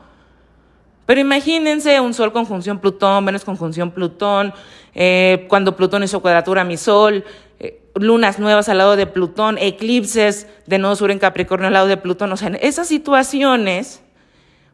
Pero 1.06 1.20
imagínense 1.20 1.98
un 2.00 2.12
Sol 2.12 2.32
conjunción 2.32 2.78
Plutón, 2.80 3.24
Venus 3.24 3.44
conjunción 3.44 3.92
Plutón, 3.92 4.52
eh, 4.94 5.46
cuando 5.48 5.76
Plutón 5.76 6.02
hizo 6.02 6.20
cuadratura 6.20 6.62
a 6.62 6.64
mi 6.64 6.76
Sol, 6.76 7.24
eh, 7.58 7.80
lunas 7.94 8.38
nuevas 8.38 8.68
al 8.68 8.78
lado 8.78 8.96
de 8.96 9.06
Plutón, 9.06 9.56
eclipses 9.58 10.46
de 10.66 10.78
Nodo 10.78 10.96
Sur 10.96 11.10
en 11.10 11.18
Capricornio 11.18 11.68
al 11.68 11.72
lado 11.72 11.86
de 11.86 11.96
Plutón. 11.96 12.30
O 12.32 12.36
sea, 12.36 12.48
esas 12.60 12.88
situaciones, 12.88 14.02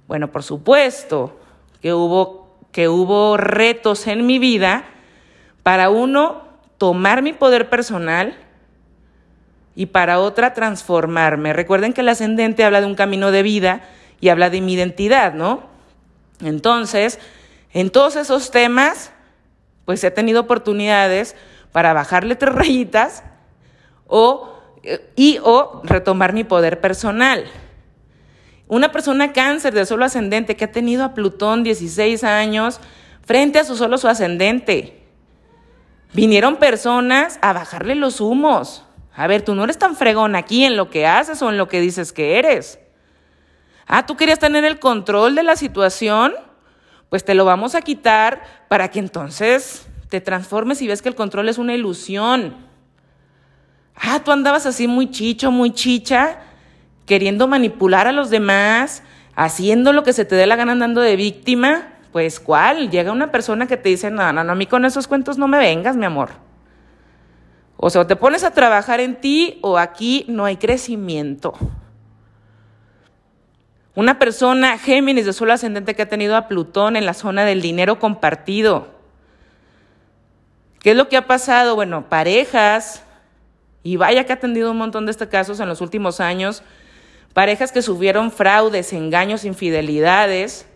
bueno, 0.08 0.32
por 0.32 0.42
supuesto 0.42 1.38
que 1.84 1.92
hubo, 1.92 2.48
que 2.72 2.88
hubo 2.88 3.36
retos 3.36 4.06
en 4.06 4.24
mi 4.24 4.38
vida 4.38 4.84
para 5.62 5.90
uno 5.90 6.44
tomar 6.78 7.20
mi 7.20 7.34
poder 7.34 7.68
personal 7.68 8.38
y 9.74 9.84
para 9.84 10.18
otra 10.18 10.54
transformarme. 10.54 11.52
Recuerden 11.52 11.92
que 11.92 12.00
el 12.00 12.08
ascendente 12.08 12.64
habla 12.64 12.80
de 12.80 12.86
un 12.86 12.94
camino 12.94 13.30
de 13.32 13.42
vida 13.42 13.82
y 14.18 14.30
habla 14.30 14.48
de 14.48 14.62
mi 14.62 14.72
identidad, 14.72 15.34
¿no? 15.34 15.64
Entonces, 16.40 17.20
en 17.74 17.90
todos 17.90 18.16
esos 18.16 18.50
temas, 18.50 19.12
pues 19.84 20.02
he 20.04 20.10
tenido 20.10 20.40
oportunidades 20.40 21.36
para 21.70 21.92
bajarle 21.92 22.34
tres 22.34 22.54
rayitas 22.54 23.24
o, 24.06 24.54
eh, 24.84 25.06
y 25.16 25.38
o 25.42 25.82
retomar 25.84 26.32
mi 26.32 26.44
poder 26.44 26.80
personal. 26.80 27.44
Una 28.66 28.92
persona 28.92 29.32
cáncer 29.32 29.74
de 29.74 29.86
solo 29.86 30.04
ascendente 30.04 30.56
que 30.56 30.64
ha 30.64 30.72
tenido 30.72 31.04
a 31.04 31.14
Plutón 31.14 31.62
16 31.62 32.24
años 32.24 32.80
frente 33.22 33.58
a 33.58 33.64
su 33.64 33.76
solo 33.76 33.98
su 33.98 34.08
ascendente. 34.08 35.02
Vinieron 36.14 36.56
personas 36.56 37.38
a 37.42 37.52
bajarle 37.52 37.94
los 37.94 38.20
humos. 38.20 38.84
A 39.14 39.26
ver, 39.26 39.42
tú 39.42 39.54
no 39.54 39.64
eres 39.64 39.78
tan 39.78 39.96
fregón 39.96 40.34
aquí 40.34 40.64
en 40.64 40.76
lo 40.76 40.90
que 40.90 41.06
haces 41.06 41.42
o 41.42 41.50
en 41.50 41.58
lo 41.58 41.68
que 41.68 41.80
dices 41.80 42.12
que 42.12 42.38
eres. 42.38 42.78
Ah, 43.86 44.06
tú 44.06 44.16
querías 44.16 44.38
tener 44.38 44.64
el 44.64 44.78
control 44.78 45.34
de 45.34 45.42
la 45.42 45.56
situación, 45.56 46.32
pues 47.10 47.24
te 47.24 47.34
lo 47.34 47.44
vamos 47.44 47.74
a 47.74 47.82
quitar 47.82 48.42
para 48.68 48.90
que 48.90 48.98
entonces 48.98 49.86
te 50.08 50.20
transformes 50.20 50.80
y 50.80 50.88
ves 50.88 51.02
que 51.02 51.08
el 51.08 51.14
control 51.14 51.48
es 51.48 51.58
una 51.58 51.74
ilusión. 51.74 52.56
Ah, 53.94 54.20
tú 54.24 54.32
andabas 54.32 54.66
así 54.66 54.88
muy 54.88 55.10
chicho, 55.10 55.50
muy 55.50 55.72
chicha, 55.72 56.38
queriendo 57.06 57.48
manipular 57.48 58.06
a 58.06 58.12
los 58.12 58.30
demás, 58.30 59.02
haciendo 59.34 59.92
lo 59.92 60.02
que 60.02 60.12
se 60.12 60.24
te 60.24 60.34
dé 60.34 60.46
la 60.46 60.56
gana 60.56 60.72
andando 60.72 61.00
de 61.00 61.16
víctima. 61.16 61.88
Pues, 62.12 62.40
¿cuál? 62.40 62.90
Llega 62.90 63.12
una 63.12 63.32
persona 63.32 63.66
que 63.66 63.76
te 63.76 63.88
dice, 63.88 64.10
no, 64.10 64.32
no, 64.32 64.44
no, 64.44 64.52
a 64.52 64.54
mí 64.54 64.66
con 64.66 64.84
esos 64.84 65.08
cuentos 65.08 65.36
no 65.36 65.48
me 65.48 65.58
vengas, 65.58 65.96
mi 65.96 66.04
amor. 66.06 66.30
O 67.76 67.90
sea, 67.90 68.06
te 68.06 68.16
pones 68.16 68.44
a 68.44 68.52
trabajar 68.52 69.00
en 69.00 69.16
ti 69.20 69.58
o 69.62 69.78
aquí 69.78 70.24
no 70.28 70.44
hay 70.44 70.56
crecimiento. 70.56 71.54
Una 73.96 74.18
persona 74.18 74.78
Géminis 74.78 75.26
de 75.26 75.32
suelo 75.32 75.52
ascendente 75.52 75.94
que 75.94 76.02
ha 76.02 76.08
tenido 76.08 76.36
a 76.36 76.48
Plutón 76.48 76.96
en 76.96 77.06
la 77.06 77.14
zona 77.14 77.44
del 77.44 77.62
dinero 77.62 77.98
compartido. 77.98 78.88
¿Qué 80.80 80.90
es 80.90 80.96
lo 80.96 81.08
que 81.08 81.16
ha 81.16 81.26
pasado? 81.26 81.76
Bueno, 81.76 82.08
parejas, 82.08 83.04
y 83.82 83.96
vaya 83.96 84.24
que 84.24 84.32
ha 84.32 84.36
atendido 84.36 84.70
un 84.70 84.78
montón 84.78 85.06
de 85.06 85.12
estos 85.12 85.28
casos 85.28 85.60
en 85.60 85.68
los 85.68 85.80
últimos 85.80 86.20
años, 86.20 86.62
parejas 87.34 87.72
que 87.72 87.82
sufrieron 87.82 88.32
fraudes, 88.32 88.92
engaños, 88.94 89.44
infidelidades, 89.44 90.66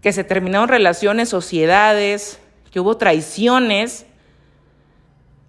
que 0.00 0.12
se 0.12 0.24
terminaron 0.24 0.68
relaciones, 0.68 1.28
sociedades, 1.28 2.40
que 2.70 2.80
hubo 2.80 2.96
traiciones, 2.96 4.06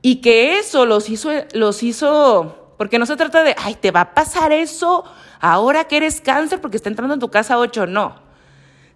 y 0.02 0.18
que 0.18 0.58
eso 0.58 0.86
los 0.86 1.10
hizo, 1.10 1.30
los 1.54 1.84
hizo, 1.84 2.74
porque 2.78 2.98
no 2.98 3.06
se 3.06 3.16
trata 3.16 3.44
de, 3.44 3.56
ay, 3.58 3.76
te 3.76 3.92
va 3.92 4.02
a 4.02 4.14
pasar 4.14 4.52
eso 4.52 5.06
ahora 5.40 5.84
que 5.86 5.98
eres 5.98 6.22
cáncer 6.22 6.60
porque 6.60 6.78
está 6.78 6.90
entrando 6.90 7.14
en 7.14 7.20
tu 7.20 7.30
casa 7.30 7.58
8, 7.60 7.86
no. 7.86 8.16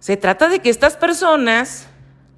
Se 0.00 0.16
trata 0.16 0.48
de 0.48 0.58
que 0.60 0.70
estas 0.70 0.96
personas 0.96 1.86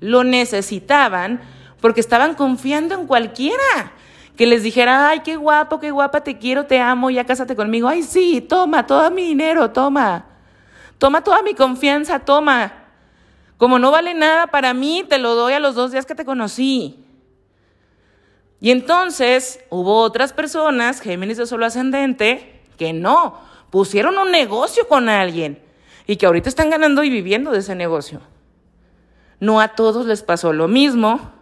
lo 0.00 0.22
necesitaban 0.22 1.40
porque 1.80 2.00
estaban 2.00 2.34
confiando 2.34 2.94
en 2.94 3.06
cualquiera. 3.06 3.92
Que 4.38 4.46
les 4.46 4.62
dijera, 4.62 5.08
ay, 5.08 5.20
qué 5.20 5.36
guapo, 5.36 5.80
qué 5.80 5.90
guapa, 5.90 6.22
te 6.22 6.38
quiero, 6.38 6.64
te 6.64 6.80
amo, 6.80 7.10
ya 7.10 7.24
cásate 7.24 7.56
conmigo. 7.56 7.88
Ay, 7.88 8.04
sí, 8.04 8.40
toma 8.40 8.86
todo 8.86 9.10
mi 9.10 9.24
dinero, 9.24 9.70
toma. 9.72 10.26
Toma 10.96 11.22
toda 11.22 11.42
mi 11.42 11.54
confianza, 11.54 12.20
toma. 12.20 12.72
Como 13.56 13.80
no 13.80 13.90
vale 13.90 14.14
nada 14.14 14.46
para 14.46 14.72
mí, 14.74 15.04
te 15.08 15.18
lo 15.18 15.34
doy 15.34 15.54
a 15.54 15.60
los 15.60 15.74
dos 15.74 15.90
días 15.90 16.06
que 16.06 16.14
te 16.14 16.24
conocí. 16.24 17.04
Y 18.60 18.70
entonces 18.70 19.58
hubo 19.70 20.02
otras 20.02 20.32
personas, 20.32 21.00
Géminis 21.00 21.36
de 21.36 21.46
solo 21.46 21.66
ascendente, 21.66 22.62
que 22.76 22.92
no, 22.92 23.40
pusieron 23.70 24.18
un 24.18 24.30
negocio 24.30 24.86
con 24.86 25.08
alguien 25.08 25.60
y 26.06 26.14
que 26.14 26.26
ahorita 26.26 26.48
están 26.48 26.70
ganando 26.70 27.02
y 27.02 27.10
viviendo 27.10 27.50
de 27.50 27.58
ese 27.58 27.74
negocio. 27.74 28.20
No 29.40 29.60
a 29.60 29.68
todos 29.68 30.06
les 30.06 30.22
pasó 30.22 30.52
lo 30.52 30.68
mismo, 30.68 31.32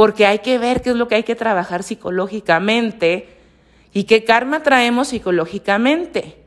porque 0.00 0.24
hay 0.24 0.38
que 0.38 0.56
ver 0.56 0.80
qué 0.80 0.88
es 0.88 0.96
lo 0.96 1.08
que 1.08 1.16
hay 1.16 1.24
que 1.24 1.34
trabajar 1.34 1.82
psicológicamente 1.82 3.36
y 3.92 4.04
qué 4.04 4.24
karma 4.24 4.62
traemos 4.62 5.08
psicológicamente. 5.08 6.42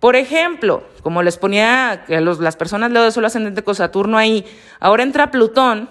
Por 0.00 0.16
ejemplo, 0.16 0.82
como 1.02 1.22
les 1.22 1.36
ponía 1.36 2.04
que 2.06 2.18
las 2.22 2.56
personas 2.56 2.90
leo 2.90 3.02
de 3.02 3.10
solo 3.10 3.26
ascendente 3.26 3.62
con 3.62 3.74
Saturno 3.74 4.16
ahí, 4.16 4.46
ahora 4.80 5.02
entra 5.02 5.30
Plutón, 5.30 5.90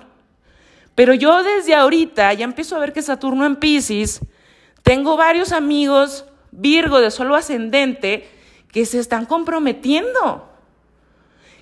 pero 0.95 1.13
yo 1.13 1.43
desde 1.43 1.75
ahorita 1.75 2.33
ya 2.33 2.45
empiezo 2.45 2.75
a 2.75 2.79
ver 2.79 2.91
que 2.91 3.03
Saturno 3.03 3.45
en 3.45 3.57
Pisces, 3.57 4.19
tengo 4.81 5.15
varios 5.15 5.51
amigos 5.51 6.25
Virgo 6.49 7.01
de 7.01 7.11
solo 7.11 7.35
ascendente 7.35 8.27
que 8.71 8.87
se 8.87 8.97
están 8.97 9.27
comprometiendo 9.27 10.49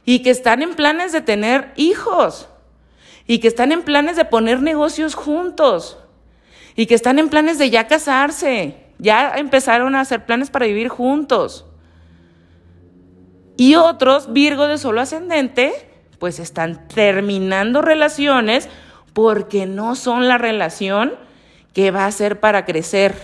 y 0.05 0.23
que 0.23 0.29
están 0.29 0.61
en 0.61 0.73
planes 0.73 1.11
de 1.11 1.19
tener 1.19 1.73
hijos 1.75 2.47
y 3.31 3.39
que 3.39 3.47
están 3.47 3.71
en 3.71 3.83
planes 3.83 4.17
de 4.17 4.25
poner 4.25 4.61
negocios 4.61 5.15
juntos 5.15 5.97
y 6.75 6.85
que 6.85 6.95
están 6.95 7.17
en 7.17 7.29
planes 7.29 7.57
de 7.57 7.69
ya 7.69 7.87
casarse, 7.87 8.75
ya 8.97 9.35
empezaron 9.37 9.95
a 9.95 10.01
hacer 10.01 10.25
planes 10.25 10.49
para 10.49 10.65
vivir 10.65 10.89
juntos. 10.89 11.65
Y 13.55 13.75
otros, 13.75 14.33
Virgo 14.33 14.67
de 14.67 14.77
solo 14.77 14.99
ascendente, 14.99 15.71
pues 16.19 16.39
están 16.39 16.89
terminando 16.89 17.81
relaciones 17.81 18.67
porque 19.13 19.65
no 19.65 19.95
son 19.95 20.27
la 20.27 20.37
relación 20.37 21.13
que 21.71 21.89
va 21.89 22.07
a 22.07 22.11
ser 22.11 22.41
para 22.41 22.65
crecer 22.65 23.15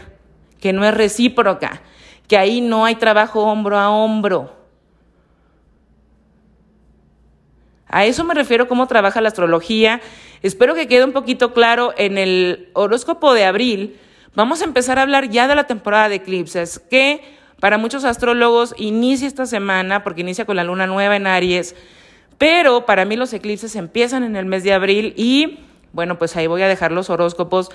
que 0.61 0.71
no 0.71 0.85
es 0.85 0.93
recíproca, 0.93 1.81
que 2.29 2.37
ahí 2.37 2.61
no 2.61 2.85
hay 2.85 2.95
trabajo 2.95 3.43
hombro 3.43 3.77
a 3.77 3.89
hombro. 3.89 4.56
A 7.89 8.05
eso 8.05 8.23
me 8.23 8.33
refiero 8.33 8.67
cómo 8.67 8.87
trabaja 8.87 9.21
la 9.21 9.29
astrología. 9.29 10.01
Espero 10.43 10.75
que 10.75 10.87
quede 10.87 11.05
un 11.05 11.13
poquito 11.13 11.53
claro 11.53 11.93
en 11.97 12.17
el 12.17 12.69
horóscopo 12.73 13.33
de 13.33 13.45
abril. 13.45 13.97
Vamos 14.35 14.61
a 14.61 14.65
empezar 14.65 14.99
a 14.99 15.03
hablar 15.03 15.29
ya 15.29 15.47
de 15.47 15.55
la 15.55 15.65
temporada 15.65 16.09
de 16.09 16.15
eclipses, 16.15 16.79
que 16.91 17.21
para 17.59 17.77
muchos 17.77 18.03
astrólogos 18.03 18.75
inicia 18.77 19.27
esta 19.27 19.45
semana, 19.45 20.03
porque 20.03 20.21
inicia 20.21 20.45
con 20.45 20.55
la 20.55 20.63
luna 20.63 20.85
nueva 20.85 21.15
en 21.15 21.25
Aries, 21.25 21.75
pero 22.37 22.85
para 22.85 23.05
mí 23.05 23.15
los 23.15 23.33
eclipses 23.33 23.75
empiezan 23.75 24.23
en 24.23 24.35
el 24.35 24.45
mes 24.45 24.63
de 24.63 24.73
abril 24.73 25.13
y 25.17 25.59
bueno, 25.91 26.19
pues 26.19 26.35
ahí 26.35 26.45
voy 26.45 26.61
a 26.61 26.67
dejar 26.67 26.91
los 26.91 27.09
horóscopos 27.09 27.71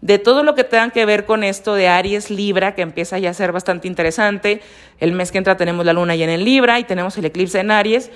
de 0.00 0.18
todo 0.18 0.42
lo 0.44 0.54
que 0.54 0.64
tenga 0.64 0.90
que 0.90 1.04
ver 1.06 1.24
con 1.24 1.42
esto 1.42 1.74
de 1.74 1.88
Aries 1.88 2.30
Libra, 2.30 2.74
que 2.74 2.82
empieza 2.82 3.18
ya 3.18 3.30
a 3.30 3.34
ser 3.34 3.50
bastante 3.50 3.88
interesante. 3.88 4.60
El 5.00 5.12
mes 5.12 5.32
que 5.32 5.38
entra 5.38 5.56
tenemos 5.56 5.84
la 5.84 5.94
luna 5.94 6.14
llena 6.14 6.34
en 6.34 6.44
Libra 6.44 6.78
y 6.78 6.84
tenemos 6.84 7.16
el 7.18 7.24
eclipse 7.24 7.58
en 7.58 7.70
Aries, 7.70 8.12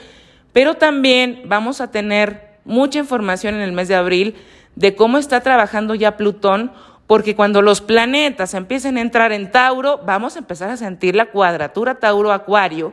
pero 0.52 0.74
también 0.74 1.42
vamos 1.46 1.80
a 1.80 1.90
tener 1.90 2.58
mucha 2.64 2.98
información 2.98 3.54
en 3.54 3.62
el 3.62 3.72
mes 3.72 3.88
de 3.88 3.94
abril 3.94 4.37
de 4.76 4.94
cómo 4.94 5.18
está 5.18 5.40
trabajando 5.40 5.94
ya 5.94 6.16
Plutón, 6.16 6.70
porque 7.06 7.34
cuando 7.34 7.62
los 7.62 7.80
planetas 7.80 8.54
empiecen 8.54 8.98
a 8.98 9.00
entrar 9.00 9.32
en 9.32 9.50
Tauro, 9.50 9.98
vamos 10.04 10.37
a 10.37 10.40
empezar 10.40 10.70
a 10.70 10.76
sentir 10.76 11.16
la 11.16 11.30
cuadratura 11.30 11.98
Tauro-Acuario, 11.98 12.92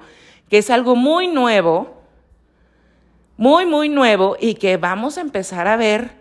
que 0.49 0.57
es 0.57 0.69
algo 0.69 0.95
muy 0.95 1.27
nuevo, 1.27 2.01
muy, 3.37 3.65
muy 3.65 3.89
nuevo, 3.89 4.37
y 4.39 4.55
que 4.55 4.77
vamos 4.77 5.17
a 5.17 5.21
empezar 5.21 5.67
a 5.67 5.75
ver 5.75 6.11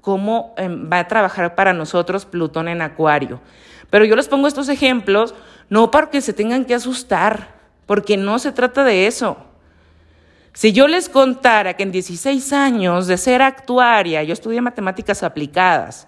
cómo 0.00 0.52
em, 0.58 0.90
va 0.92 0.98
a 0.98 1.08
trabajar 1.08 1.54
para 1.54 1.72
nosotros 1.72 2.26
Plutón 2.26 2.68
en 2.68 2.82
Acuario. 2.82 3.40
Pero 3.88 4.04
yo 4.04 4.16
les 4.16 4.28
pongo 4.28 4.48
estos 4.48 4.68
ejemplos 4.68 5.34
no 5.70 5.90
para 5.90 6.10
que 6.10 6.20
se 6.20 6.32
tengan 6.32 6.64
que 6.64 6.74
asustar, 6.74 7.54
porque 7.86 8.16
no 8.16 8.38
se 8.38 8.52
trata 8.52 8.84
de 8.84 9.06
eso. 9.06 9.36
Si 10.54 10.72
yo 10.72 10.86
les 10.86 11.08
contara 11.08 11.74
que 11.74 11.82
en 11.82 11.90
16 11.90 12.52
años 12.52 13.08
de 13.08 13.18
ser 13.18 13.42
actuaria, 13.42 14.22
yo 14.22 14.32
estudié 14.32 14.60
matemáticas 14.60 15.24
aplicadas, 15.24 16.06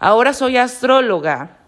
ahora 0.00 0.34
soy 0.34 0.56
astróloga, 0.56 1.58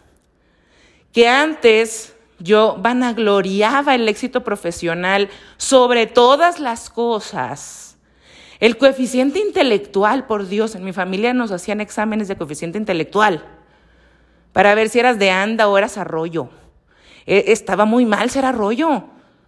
que 1.12 1.28
antes 1.28 2.16
yo 2.40 2.76
vanagloriaba 2.80 3.94
el 3.94 4.08
éxito 4.08 4.42
profesional 4.42 5.30
sobre 5.56 6.08
todas 6.08 6.58
las 6.58 6.90
cosas, 6.90 7.96
el 8.58 8.76
coeficiente 8.76 9.38
intelectual, 9.38 10.26
por 10.26 10.48
Dios, 10.48 10.74
en 10.74 10.84
mi 10.84 10.92
familia 10.92 11.32
nos 11.32 11.52
hacían 11.52 11.80
exámenes 11.80 12.26
de 12.26 12.36
coeficiente 12.36 12.76
intelectual 12.76 13.44
para 14.52 14.74
ver 14.74 14.88
si 14.88 14.98
eras 14.98 15.18
de 15.20 15.30
anda 15.30 15.68
o 15.68 15.78
eras 15.78 15.96
arroyo. 15.96 16.48
E, 17.24 17.52
estaba 17.52 17.84
muy 17.84 18.04
mal 18.04 18.30
ser 18.30 18.44
arroyo. 18.44 19.04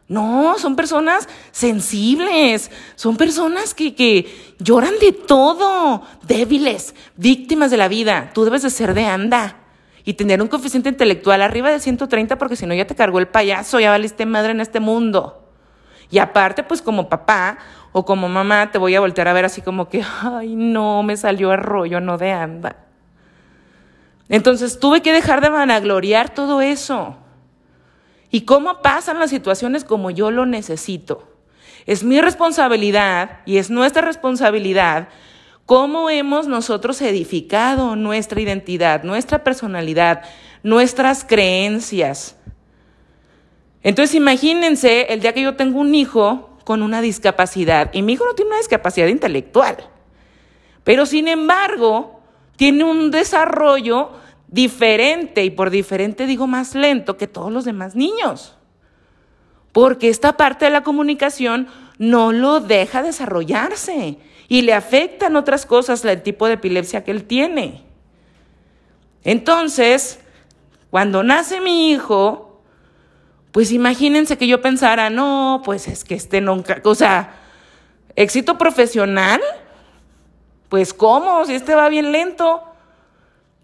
No, 0.09 0.59
son 0.59 0.75
personas 0.75 1.29
sensibles, 1.51 2.71
son 2.95 3.19
personas 3.19 3.75
que, 3.75 3.95
que 3.95 4.55
lloran 4.59 4.95
de 5.01 5.13
todo, 5.13 6.03
débiles, 6.27 6.95
víctimas 7.17 7.71
de 7.71 7.77
la 7.77 7.89
vida. 7.89 8.31
Tú 8.33 8.45
debes 8.45 8.63
de 8.63 8.71
ser 8.71 8.95
de 8.95 9.05
anda 9.05 9.57
y 10.05 10.15
tener 10.15 10.41
un 10.41 10.49
coeficiente 10.49 10.89
intelectual 10.89 11.43
arriba 11.43 11.71
de 11.71 11.79
130 11.79 12.39
porque 12.39 12.57
si 12.57 12.65
no 12.65 12.73
ya 12.73 12.87
te 12.87 12.95
cargó 12.95 13.19
el 13.19 13.29
payaso, 13.29 13.79
ya 13.79 13.91
valiste 13.91 14.25
madre 14.25 14.53
en 14.53 14.63
este 14.63 14.81
mundo. 14.81 15.45
Y 16.11 16.19
aparte, 16.19 16.63
pues 16.63 16.81
como 16.81 17.11
papá 17.11 17.59
o 17.93 18.07
como 18.07 18.31
mamá, 18.31 18.71
te 18.71 18.79
voy 18.79 18.95
a 18.95 19.01
voltear 19.01 19.29
a 19.29 19.35
ver 19.35 19.45
así 19.45 19.61
como 19.61 19.91
que, 19.91 20.03
ay, 20.23 20.57
no, 20.57 21.03
me 21.03 21.19
salió 21.19 21.53
el 21.53 21.59
rollo, 21.59 22.01
no 22.01 22.17
de 22.17 22.33
anda. 22.33 22.77
Entonces 24.31 24.81
tuve 24.81 25.03
que 25.03 25.13
dejar 25.13 25.43
de 25.43 25.51
vanagloriar 25.51 26.31
todo 26.31 26.63
eso. 26.63 27.17
¿Y 28.31 28.43
cómo 28.43 28.83
pasan 28.83 29.19
las 29.19 29.31
situaciones 29.31 29.85
como 29.85 30.11
yo 30.11 30.31
lo 30.31 30.47
necesito? 30.47 31.29
Es 31.87 32.05
mi 32.05 32.21
responsabilidad 32.21 33.41
y 33.47 33.57
es 33.57 33.71
nuestra 33.71 34.03
responsabilidad 34.03 35.09
cómo 35.69 36.09
hemos 36.09 36.49
nosotros 36.49 37.03
edificado 37.03 37.95
nuestra 37.95 38.41
identidad, 38.41 39.03
nuestra 39.03 39.45
personalidad, 39.45 40.23
nuestras 40.63 41.25
creencias. 41.25 42.37
Entonces 43.83 44.15
imagínense 44.15 45.13
el 45.13 45.21
día 45.21 45.35
que 45.35 45.43
yo 45.43 45.57
tengo 45.57 45.79
un 45.81 45.95
hijo 45.95 46.57
con 46.65 46.83
una 46.83 47.03
discapacidad 47.03 47.91
y 47.93 48.01
mi 48.01 48.15
hijo 48.15 48.25
no 48.25 48.33
tiene 48.33 48.51
una 48.51 48.59
discapacidad 48.61 49.09
intelectual, 49.09 49.77
pero 50.85 51.05
sin 51.05 51.29
embargo 51.29 52.23
tiene 52.57 52.85
un 52.85 53.11
desarrollo 53.11 54.13
diferente 54.49 55.45
y 55.45 55.51
por 55.51 55.71
diferente 55.71 56.27
digo 56.27 56.47
más 56.47 56.75
lento 56.75 57.17
que 57.17 57.27
todos 57.27 57.53
los 57.53 57.65
demás 57.65 57.95
niños, 57.95 58.57
porque 59.73 60.09
esta 60.09 60.37
parte 60.37 60.65
de 60.65 60.71
la 60.71 60.83
comunicación 60.83 61.69
no 61.99 62.33
lo 62.33 62.61
deja 62.61 63.03
desarrollarse 63.03 64.19
y 64.49 64.63
le 64.63 64.73
afectan 64.73 65.37
otras 65.37 65.67
cosas 65.67 66.05
el 66.05 66.23
tipo 66.23 66.47
de 66.47 66.55
epilepsia 66.55 67.05
que 67.05 67.11
él 67.11 67.25
tiene. 67.25 67.85
Entonces, 69.25 70.21
cuando 70.91 71.23
nace 71.23 71.61
mi 71.61 71.91
hijo, 71.91 72.63
pues 73.53 73.73
imagínense 73.73 74.39
que 74.39 74.47
yo 74.47 74.63
pensara, 74.63 75.11
no, 75.11 75.61
pues 75.65 75.87
es 75.89 76.05
que 76.05 76.15
este 76.15 76.41
nunca, 76.41 76.81
o 76.85 76.95
sea, 76.95 77.35
éxito 78.17 78.57
profesional, 78.57 79.41
pues 80.69 80.95
cómo, 80.95 81.45
si 81.45 81.55
este 81.55 81.75
va 81.75 81.89
bien 81.89 82.13
lento. 82.13 82.63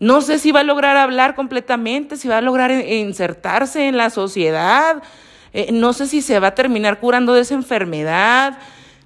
No 0.00 0.20
sé 0.20 0.38
si 0.38 0.52
va 0.52 0.61
a 0.61 0.64
lograr 0.64 0.96
hablar 0.96 1.35
completamente, 1.35 2.16
si 2.16 2.28
va 2.28 2.38
a 2.38 2.40
lograr 2.40 2.70
insertarse 2.70 3.88
en 3.88 3.96
la 3.96 4.11
sociedad, 4.11 5.02
eh, 5.52 5.70
no 5.72 5.92
sé 5.92 6.07
si 6.07 6.20
se 6.20 6.40
va 6.40 6.48
a 6.48 6.54
terminar 6.54 6.98
curando 6.98 7.33
de 7.35 7.42
esa 7.42 7.54
enfermedad, 7.54 8.59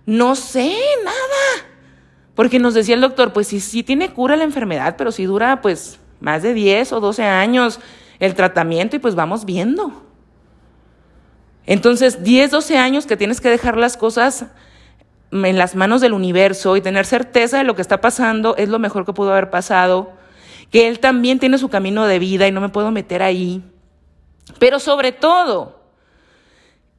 no 0.06 0.34
sé, 0.34 0.74
nada. 1.04 1.68
Porque 2.34 2.58
nos 2.58 2.74
decía 2.74 2.94
el 2.94 3.00
doctor, 3.00 3.32
pues 3.32 3.48
sí, 3.48 3.60
sí 3.60 3.82
tiene 3.82 4.12
cura 4.12 4.36
la 4.36 4.44
enfermedad, 4.44 4.94
pero 4.96 5.12
si 5.12 5.24
dura 5.24 5.60
pues 5.60 6.00
más 6.20 6.42
de 6.42 6.54
10 6.54 6.92
o 6.92 7.00
12 7.00 7.24
años 7.24 7.80
el 8.18 8.34
tratamiento 8.34 8.96
y 8.96 8.98
pues 8.98 9.14
vamos 9.14 9.44
viendo. 9.44 10.04
Entonces, 11.66 12.22
10, 12.24 12.50
12 12.50 12.78
años 12.78 13.04
que 13.04 13.16
tienes 13.18 13.42
que 13.42 13.50
dejar 13.50 13.76
las 13.76 13.98
cosas 13.98 14.46
en 15.30 15.58
las 15.58 15.74
manos 15.74 16.00
del 16.00 16.14
universo 16.14 16.76
y 16.76 16.80
tener 16.80 17.04
certeza 17.04 17.58
de 17.58 17.64
lo 17.64 17.76
que 17.76 17.82
está 17.82 18.00
pasando 18.00 18.56
es 18.56 18.70
lo 18.70 18.78
mejor 18.78 19.04
que 19.04 19.12
pudo 19.12 19.32
haber 19.32 19.50
pasado. 19.50 20.12
Que 20.70 20.88
él 20.88 21.00
también 21.00 21.38
tiene 21.38 21.58
su 21.58 21.68
camino 21.68 22.06
de 22.06 22.18
vida 22.18 22.46
y 22.46 22.52
no 22.52 22.60
me 22.60 22.68
puedo 22.68 22.90
meter 22.90 23.22
ahí. 23.22 23.62
Pero 24.58 24.80
sobre 24.80 25.12
todo, 25.12 25.80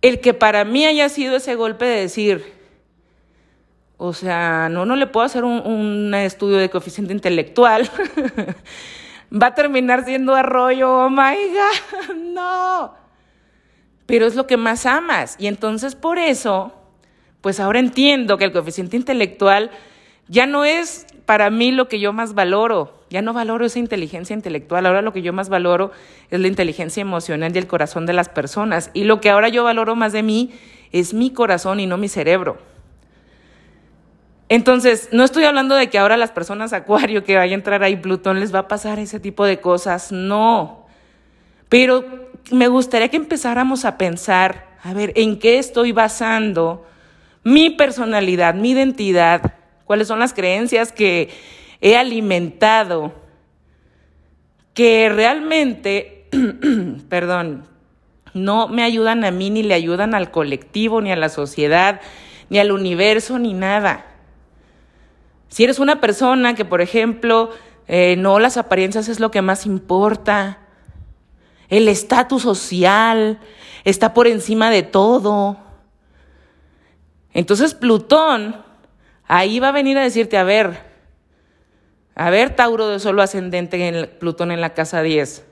el 0.01 0.19
que 0.19 0.33
para 0.33 0.65
mí 0.65 0.85
haya 0.85 1.09
sido 1.09 1.35
ese 1.35 1.55
golpe 1.55 1.85
de 1.85 2.01
decir, 2.01 2.53
o 3.97 4.13
sea, 4.13 4.69
no, 4.69 4.85
no 4.85 4.95
le 4.95 5.07
puedo 5.07 5.25
hacer 5.25 5.43
un, 5.43 5.59
un 5.59 6.13
estudio 6.15 6.57
de 6.57 6.69
coeficiente 6.69 7.13
intelectual. 7.13 7.89
Va 9.31 9.47
a 9.47 9.55
terminar 9.55 10.05
siendo 10.05 10.35
arroyo, 10.35 11.05
oh 11.05 11.09
my 11.09 11.17
God, 11.19 12.15
no. 12.15 12.93
Pero 14.05 14.25
es 14.25 14.35
lo 14.35 14.47
que 14.47 14.57
más 14.57 14.85
amas. 14.85 15.35
Y 15.37 15.47
entonces 15.47 15.95
por 15.95 16.17
eso, 16.17 16.73
pues 17.41 17.59
ahora 17.59 17.79
entiendo 17.79 18.37
que 18.37 18.45
el 18.45 18.51
coeficiente 18.51 18.97
intelectual 18.97 19.69
ya 20.27 20.45
no 20.45 20.65
es 20.65 21.05
para 21.25 21.49
mí 21.49 21.71
lo 21.71 21.87
que 21.87 21.99
yo 21.99 22.13
más 22.13 22.33
valoro. 22.33 22.98
Ya 23.09 23.21
no 23.21 23.33
valoro 23.33 23.65
esa 23.65 23.79
inteligencia 23.79 24.35
intelectual. 24.35 24.85
Ahora 24.85 25.01
lo 25.01 25.13
que 25.13 25.21
yo 25.21 25.33
más 25.33 25.49
valoro 25.49 25.91
es 26.29 26.39
la 26.39 26.47
inteligencia 26.47 27.01
emocional 27.01 27.51
y 27.55 27.57
el 27.57 27.67
corazón 27.67 28.05
de 28.05 28.13
las 28.13 28.29
personas. 28.29 28.91
Y 28.93 29.05
lo 29.05 29.19
que 29.19 29.29
ahora 29.29 29.49
yo 29.49 29.63
valoro 29.63 29.95
más 29.95 30.13
de 30.13 30.23
mí 30.23 30.51
es 30.91 31.13
mi 31.13 31.31
corazón 31.31 31.79
y 31.79 31.87
no 31.87 31.97
mi 31.97 32.07
cerebro. 32.07 32.57
Entonces, 34.47 35.09
no 35.11 35.23
estoy 35.23 35.43
hablando 35.43 35.75
de 35.75 35.89
que 35.89 35.99
ahora 35.99 36.17
las 36.17 36.31
personas 36.31 36.73
acuario 36.73 37.23
que 37.23 37.37
vaya 37.37 37.51
a 37.51 37.55
entrar 37.55 37.83
ahí 37.83 37.95
Plutón 37.95 38.39
les 38.39 38.53
va 38.53 38.59
a 38.59 38.67
pasar 38.67 38.97
ese 38.97 39.19
tipo 39.19 39.45
de 39.45 39.59
cosas, 39.59 40.11
no. 40.11 40.87
Pero 41.69 42.29
me 42.51 42.67
gustaría 42.67 43.09
que 43.09 43.17
empezáramos 43.17 43.85
a 43.85 43.97
pensar, 43.97 44.65
a 44.83 44.93
ver, 44.93 45.13
¿en 45.15 45.37
qué 45.37 45.59
estoy 45.59 45.91
basando 45.91 46.85
mi 47.43 47.69
personalidad, 47.69 48.55
mi 48.55 48.71
identidad? 48.71 49.53
¿Cuáles 49.85 50.07
son 50.07 50.19
las 50.19 50.33
creencias 50.33 50.91
que 50.91 51.29
he 51.81 51.97
alimentado 51.97 53.13
que 54.73 55.09
realmente, 55.09 56.27
perdón, 57.09 57.65
no 58.33 58.67
me 58.67 58.83
ayudan 58.83 59.25
a 59.25 59.31
mí 59.31 59.49
ni 59.49 59.63
le 59.63 59.73
ayudan 59.73 60.13
al 60.13 60.31
colectivo, 60.31 61.01
ni 61.01 61.11
a 61.11 61.15
la 61.15 61.29
sociedad, 61.29 62.01
ni 62.49 62.59
al 62.59 62.71
universo, 62.71 63.39
ni 63.39 63.53
nada? 63.53 64.05
Si 65.47 65.63
eres 65.63 65.79
una 65.79 65.99
persona 65.99 66.53
que, 66.53 66.65
por 66.65 66.81
ejemplo, 66.81 67.51
eh, 67.87 68.15
no 68.17 68.39
las 68.39 68.57
apariencias 68.57 69.07
es 69.07 69.19
lo 69.19 69.31
que 69.31 69.41
más 69.41 69.65
importa, 69.65 70.59
el 71.69 71.87
estatus 71.87 72.43
social 72.43 73.39
está 73.83 74.13
por 74.13 74.27
encima 74.27 74.69
de 74.69 74.83
todo. 74.83 75.57
Entonces 77.33 77.75
Plutón 77.75 78.63
ahí 79.27 79.59
va 79.59 79.69
a 79.69 79.73
venir 79.73 79.97
a 79.97 80.03
decirte, 80.03 80.37
a 80.37 80.43
ver, 80.43 80.88
a 82.19 82.29
ver, 82.31 82.53
Tauro 82.53 82.89
de 82.89 82.99
solo 82.99 83.21
ascendente 83.21 83.87
en 83.87 84.09
Plutón 84.19 84.51
en 84.51 84.59
la 84.59 84.73
casa 84.73 85.01
10. 85.01 85.45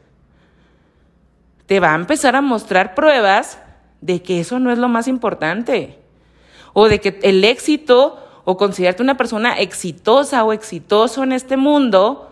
Te 1.66 1.80
va 1.80 1.94
a 1.94 1.96
empezar 1.96 2.36
a 2.36 2.42
mostrar 2.42 2.94
pruebas 2.94 3.58
de 4.02 4.22
que 4.22 4.42
eso 4.42 4.60
no 4.60 4.70
es 4.70 4.78
lo 4.78 4.90
más 4.90 5.08
importante. 5.08 5.98
O 6.74 6.90
de 6.90 7.00
que 7.00 7.20
el 7.24 7.46
éxito 7.46 8.22
o 8.44 8.58
considerarte 8.58 9.02
una 9.02 9.16
persona 9.16 9.58
exitosa 9.60 10.44
o 10.44 10.52
exitoso 10.52 11.24
en 11.24 11.32
este 11.32 11.56
mundo, 11.56 12.30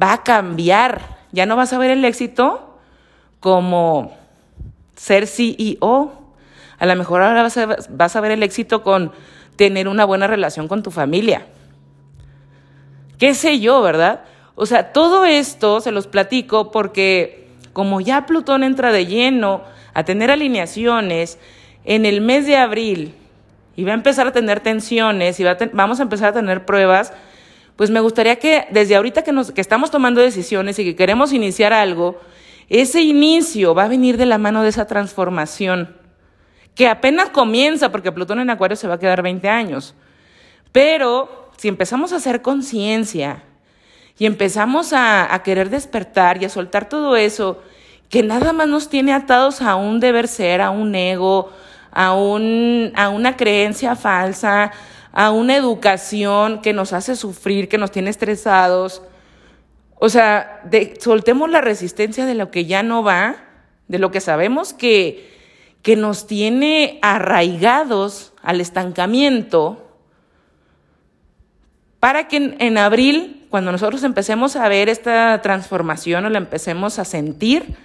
va 0.00 0.12
a 0.12 0.22
cambiar. 0.22 1.00
Ya 1.32 1.44
no 1.44 1.56
vas 1.56 1.72
a 1.72 1.78
ver 1.78 1.90
el 1.90 2.04
éxito 2.04 2.78
como 3.40 4.16
ser 4.94 5.26
CEO. 5.26 6.12
A 6.78 6.86
lo 6.86 6.94
mejor 6.94 7.22
ahora 7.22 7.42
vas 7.42 7.56
a, 7.56 7.76
vas 7.90 8.14
a 8.14 8.20
ver 8.20 8.30
el 8.30 8.44
éxito 8.44 8.84
con 8.84 9.10
tener 9.56 9.88
una 9.88 10.04
buena 10.04 10.28
relación 10.28 10.68
con 10.68 10.84
tu 10.84 10.92
familia. 10.92 11.48
¿Qué 13.18 13.34
sé 13.34 13.60
yo, 13.60 13.80
verdad? 13.82 14.24
O 14.54 14.66
sea, 14.66 14.92
todo 14.92 15.24
esto 15.24 15.80
se 15.80 15.92
los 15.92 16.06
platico 16.06 16.70
porque 16.70 17.48
como 17.72 18.00
ya 18.00 18.26
Plutón 18.26 18.62
entra 18.62 18.92
de 18.92 19.06
lleno 19.06 19.62
a 19.92 20.04
tener 20.04 20.30
alineaciones 20.30 21.38
en 21.84 22.06
el 22.06 22.20
mes 22.20 22.46
de 22.46 22.56
abril 22.56 23.14
y 23.76 23.84
va 23.84 23.92
a 23.92 23.94
empezar 23.94 24.26
a 24.26 24.32
tener 24.32 24.60
tensiones 24.60 25.40
y 25.40 25.44
vamos 25.72 26.00
a 26.00 26.02
empezar 26.04 26.30
a 26.30 26.32
tener 26.32 26.64
pruebas, 26.64 27.12
pues 27.76 27.90
me 27.90 28.00
gustaría 28.00 28.36
que 28.36 28.66
desde 28.70 28.94
ahorita 28.94 29.22
que, 29.22 29.32
nos, 29.32 29.50
que 29.50 29.60
estamos 29.60 29.90
tomando 29.90 30.20
decisiones 30.20 30.78
y 30.78 30.84
que 30.84 30.96
queremos 30.96 31.32
iniciar 31.32 31.72
algo, 31.72 32.20
ese 32.68 33.02
inicio 33.02 33.74
va 33.74 33.84
a 33.84 33.88
venir 33.88 34.16
de 34.16 34.26
la 34.26 34.38
mano 34.38 34.62
de 34.62 34.68
esa 34.68 34.86
transformación, 34.86 35.96
que 36.74 36.88
apenas 36.88 37.30
comienza, 37.30 37.90
porque 37.90 38.12
Plutón 38.12 38.40
en 38.40 38.50
Acuario 38.50 38.76
se 38.76 38.88
va 38.88 38.94
a 38.94 38.98
quedar 38.98 39.22
20 39.22 39.48
años. 39.48 39.94
Pero 40.72 41.43
si 41.56 41.68
empezamos 41.68 42.12
a 42.12 42.16
hacer 42.16 42.42
conciencia 42.42 43.42
y 44.18 44.26
empezamos 44.26 44.92
a, 44.92 45.40
querer 45.44 45.70
despertar 45.70 46.40
y 46.40 46.44
a 46.44 46.48
soltar 46.48 46.88
todo 46.88 47.16
eso, 47.16 47.62
que 48.08 48.22
nada 48.22 48.52
más 48.52 48.68
nos 48.68 48.88
tiene 48.88 49.12
atados 49.12 49.60
a 49.60 49.74
un 49.74 49.98
deber 50.00 50.28
ser, 50.28 50.60
a 50.60 50.70
un 50.70 50.94
ego, 50.94 51.50
a, 51.90 52.14
un, 52.14 52.92
a 52.94 53.08
una 53.08 53.36
creencia 53.36 53.96
falsa, 53.96 54.70
a 55.12 55.30
una 55.30 55.56
educación 55.56 56.60
que 56.60 56.72
nos 56.72 56.92
hace 56.92 57.16
sufrir, 57.16 57.68
que 57.68 57.78
nos 57.78 57.90
tiene 57.90 58.10
estresados. 58.10 59.02
O 59.96 60.08
sea, 60.08 60.62
soltemos 61.00 61.50
la 61.50 61.60
resistencia 61.60 62.26
de 62.26 62.34
lo 62.34 62.50
que 62.50 62.66
ya 62.66 62.82
no 62.82 63.02
va, 63.02 63.36
de 63.88 63.98
lo 63.98 64.10
que 64.10 64.20
sabemos 64.20 64.72
que, 64.72 65.32
que 65.82 65.96
nos 65.96 66.26
tiene 66.26 66.98
arraigados 67.02 68.32
al 68.42 68.60
estancamiento, 68.60 69.83
para 72.04 72.28
que 72.28 72.54
en, 72.58 72.76
abril, 72.76 73.46
cuando 73.48 73.72
nosotros 73.72 74.04
empecemos 74.04 74.56
a 74.56 74.68
ver 74.68 74.90
esta 74.90 75.40
transformación 75.40 76.26
o 76.26 76.28
la 76.28 76.36
empecemos 76.36 76.98
a 76.98 77.06
sentir, 77.06 77.76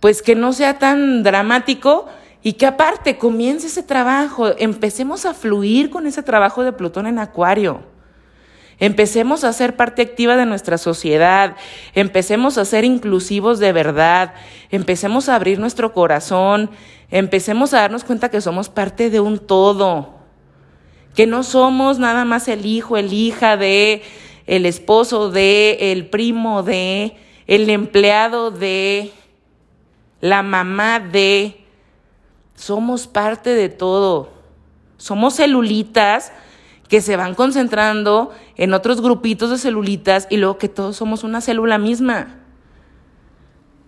pues 0.00 0.22
que 0.22 0.34
no 0.34 0.54
sea 0.54 0.78
tan 0.78 1.22
dramático 1.22 2.06
y 2.42 2.54
que 2.54 2.64
aparte 2.64 3.18
comience 3.18 3.66
ese 3.66 3.82
trabajo, 3.82 4.52
empecemos 4.56 5.26
a 5.26 5.34
fluir 5.34 5.90
con 5.90 6.06
ese 6.06 6.22
trabajo 6.22 6.64
de 6.64 6.72
Plutón 6.72 7.06
en 7.06 7.18
Acuario. 7.18 7.82
Empecemos 8.78 9.44
a 9.44 9.52
ser 9.52 9.76
parte 9.76 10.00
activa 10.00 10.34
de 10.36 10.46
nuestra 10.46 10.78
sociedad, 10.78 11.54
empecemos 11.92 12.56
a 12.56 12.64
ser 12.64 12.86
inclusivos 12.86 13.58
de 13.58 13.72
verdad, 13.72 14.32
empecemos 14.70 15.28
a 15.28 15.34
abrir 15.34 15.58
nuestro 15.58 15.92
corazón, 15.92 16.70
empecemos 17.10 17.74
a 17.74 17.80
darnos 17.82 18.04
cuenta 18.04 18.30
que 18.30 18.40
somos 18.40 18.70
parte 18.70 19.10
de 19.10 19.20
un 19.20 19.38
todo, 19.38 20.17
que 21.18 21.26
no 21.26 21.42
somos 21.42 21.98
nada 21.98 22.24
más 22.24 22.46
el 22.46 22.64
hijo, 22.64 22.96
el 22.96 23.12
hija 23.12 23.56
de, 23.56 24.02
el 24.46 24.64
esposo 24.66 25.32
de, 25.32 25.90
el 25.90 26.06
primo 26.06 26.62
de, 26.62 27.16
el 27.48 27.68
empleado 27.70 28.52
de, 28.52 29.10
la 30.20 30.44
mamá 30.44 31.00
de, 31.00 31.64
somos 32.54 33.08
parte 33.08 33.56
de 33.56 33.68
todo. 33.68 34.30
Somos 34.96 35.34
celulitas 35.34 36.30
que 36.86 37.00
se 37.00 37.16
van 37.16 37.34
concentrando 37.34 38.30
en 38.54 38.72
otros 38.72 39.00
grupitos 39.00 39.50
de 39.50 39.58
celulitas 39.58 40.28
y 40.30 40.36
luego 40.36 40.58
que 40.58 40.68
todos 40.68 40.94
somos 40.94 41.24
una 41.24 41.40
célula 41.40 41.78
misma. 41.78 42.36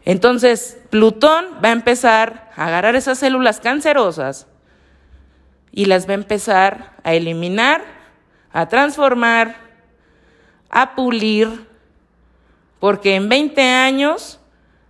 Entonces, 0.04 0.78
Plutón 0.90 1.44
va 1.64 1.68
a 1.68 1.72
empezar 1.74 2.50
a 2.56 2.66
agarrar 2.66 2.96
esas 2.96 3.20
células 3.20 3.60
cancerosas 3.60 4.48
y 5.72 5.84
las 5.84 6.08
va 6.08 6.12
a 6.12 6.14
empezar 6.14 6.96
a 7.04 7.14
eliminar, 7.14 7.82
a 8.52 8.68
transformar, 8.68 9.56
a 10.68 10.94
pulir, 10.94 11.66
porque 12.78 13.14
en 13.14 13.28
20 13.28 13.62
años 13.62 14.40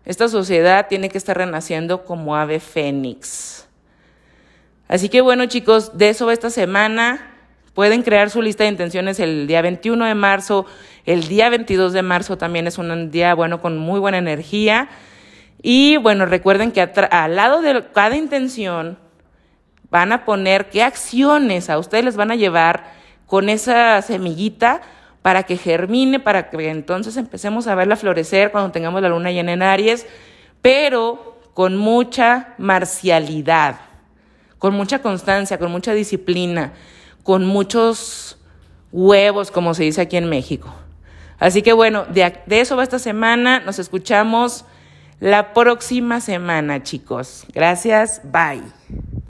esta 0.05 0.29
sociedad 0.29 0.87
tiene 0.89 1.09
que 1.09 1.19
estar 1.19 1.37
renaciendo 1.37 2.05
como 2.05 2.37
ave 2.37 2.61
fénix. 2.61 3.69
Así 4.89 5.09
que 5.09 5.21
bueno 5.21 5.47
chicos, 5.47 5.97
de 5.97 6.09
eso 6.09 6.31
esta 6.31 6.51
semana. 6.51 7.27
Pueden 7.75 8.03
crear 8.03 8.31
su 8.31 8.43
lista 8.43 8.65
de 8.65 8.71
intenciones 8.71 9.21
el 9.21 9.47
día 9.47 9.63
21 9.63 10.05
de 10.05 10.15
marzo, 10.17 10.67
el 11.07 11.29
día 11.29 11.49
22 11.49 11.93
de 11.93 12.03
marzo 12.03 12.37
también 12.37 12.67
es 12.67 12.79
un 12.79 13.13
día 13.13 13.33
bueno 13.35 13.61
con 13.61 13.79
muy 13.79 14.01
buena 14.01 14.19
energía. 14.19 14.89
Y 15.63 15.97
bueno, 15.99 16.27
recuerden 16.27 16.73
que 16.73 16.81
al 16.83 17.37
lado 17.37 17.63
de 17.63 17.85
cada 17.93 18.17
intención 18.17 18.99
van 19.91 20.13
a 20.13 20.25
poner 20.25 20.71
qué 20.71 20.83
acciones 20.83 21.71
a 21.71 21.79
ustedes 21.79 22.05
les 22.05 22.17
van 22.17 22.31
a 22.31 22.37
llevar 22.37 22.93
con 23.27 23.49
esa 23.49 24.01
semillita 24.03 24.81
para 25.23 25.43
que 25.43 25.57
germine, 25.57 26.19
para 26.19 26.51
que 26.51 26.71
entonces 26.71 27.17
empecemos 27.17 27.67
a 27.67 27.75
verla 27.75 27.97
florecer 27.97 28.51
cuando 28.51 28.73
tengamos 28.73 29.03
la 29.03 29.09
luna 29.09 29.31
llena 29.31 29.53
en 29.53 29.63
Aries, 29.63 30.07
pero 30.63 31.39
con 31.55 31.77
mucha 31.77 32.55
marcialidad, 32.59 33.81
con 34.59 34.75
mucha 34.75 35.01
constancia, 35.01 35.59
con 35.59 35.71
mucha 35.71 35.93
disciplina, 35.93 36.73
con 37.23 37.45
muchos 37.45 38.39
huevos, 38.93 39.51
como 39.51 39.75
se 39.75 39.85
dice 39.85 40.01
aquí 40.01 40.17
en 40.17 40.29
México. 40.29 40.75
Así 41.39 41.63
que 41.63 41.73
bueno, 41.73 42.05
de, 42.07 42.35
de 42.47 42.61
eso 42.61 42.77
va 42.77 42.83
esta 42.83 42.99
semana. 42.99 43.61
Nos 43.61 43.79
escuchamos 43.79 44.65
la 45.21 45.53
próxima 45.53 46.21
semana, 46.21 46.83
chicos. 46.83 47.45
Gracias. 47.53 48.21
Bye. 48.25 48.63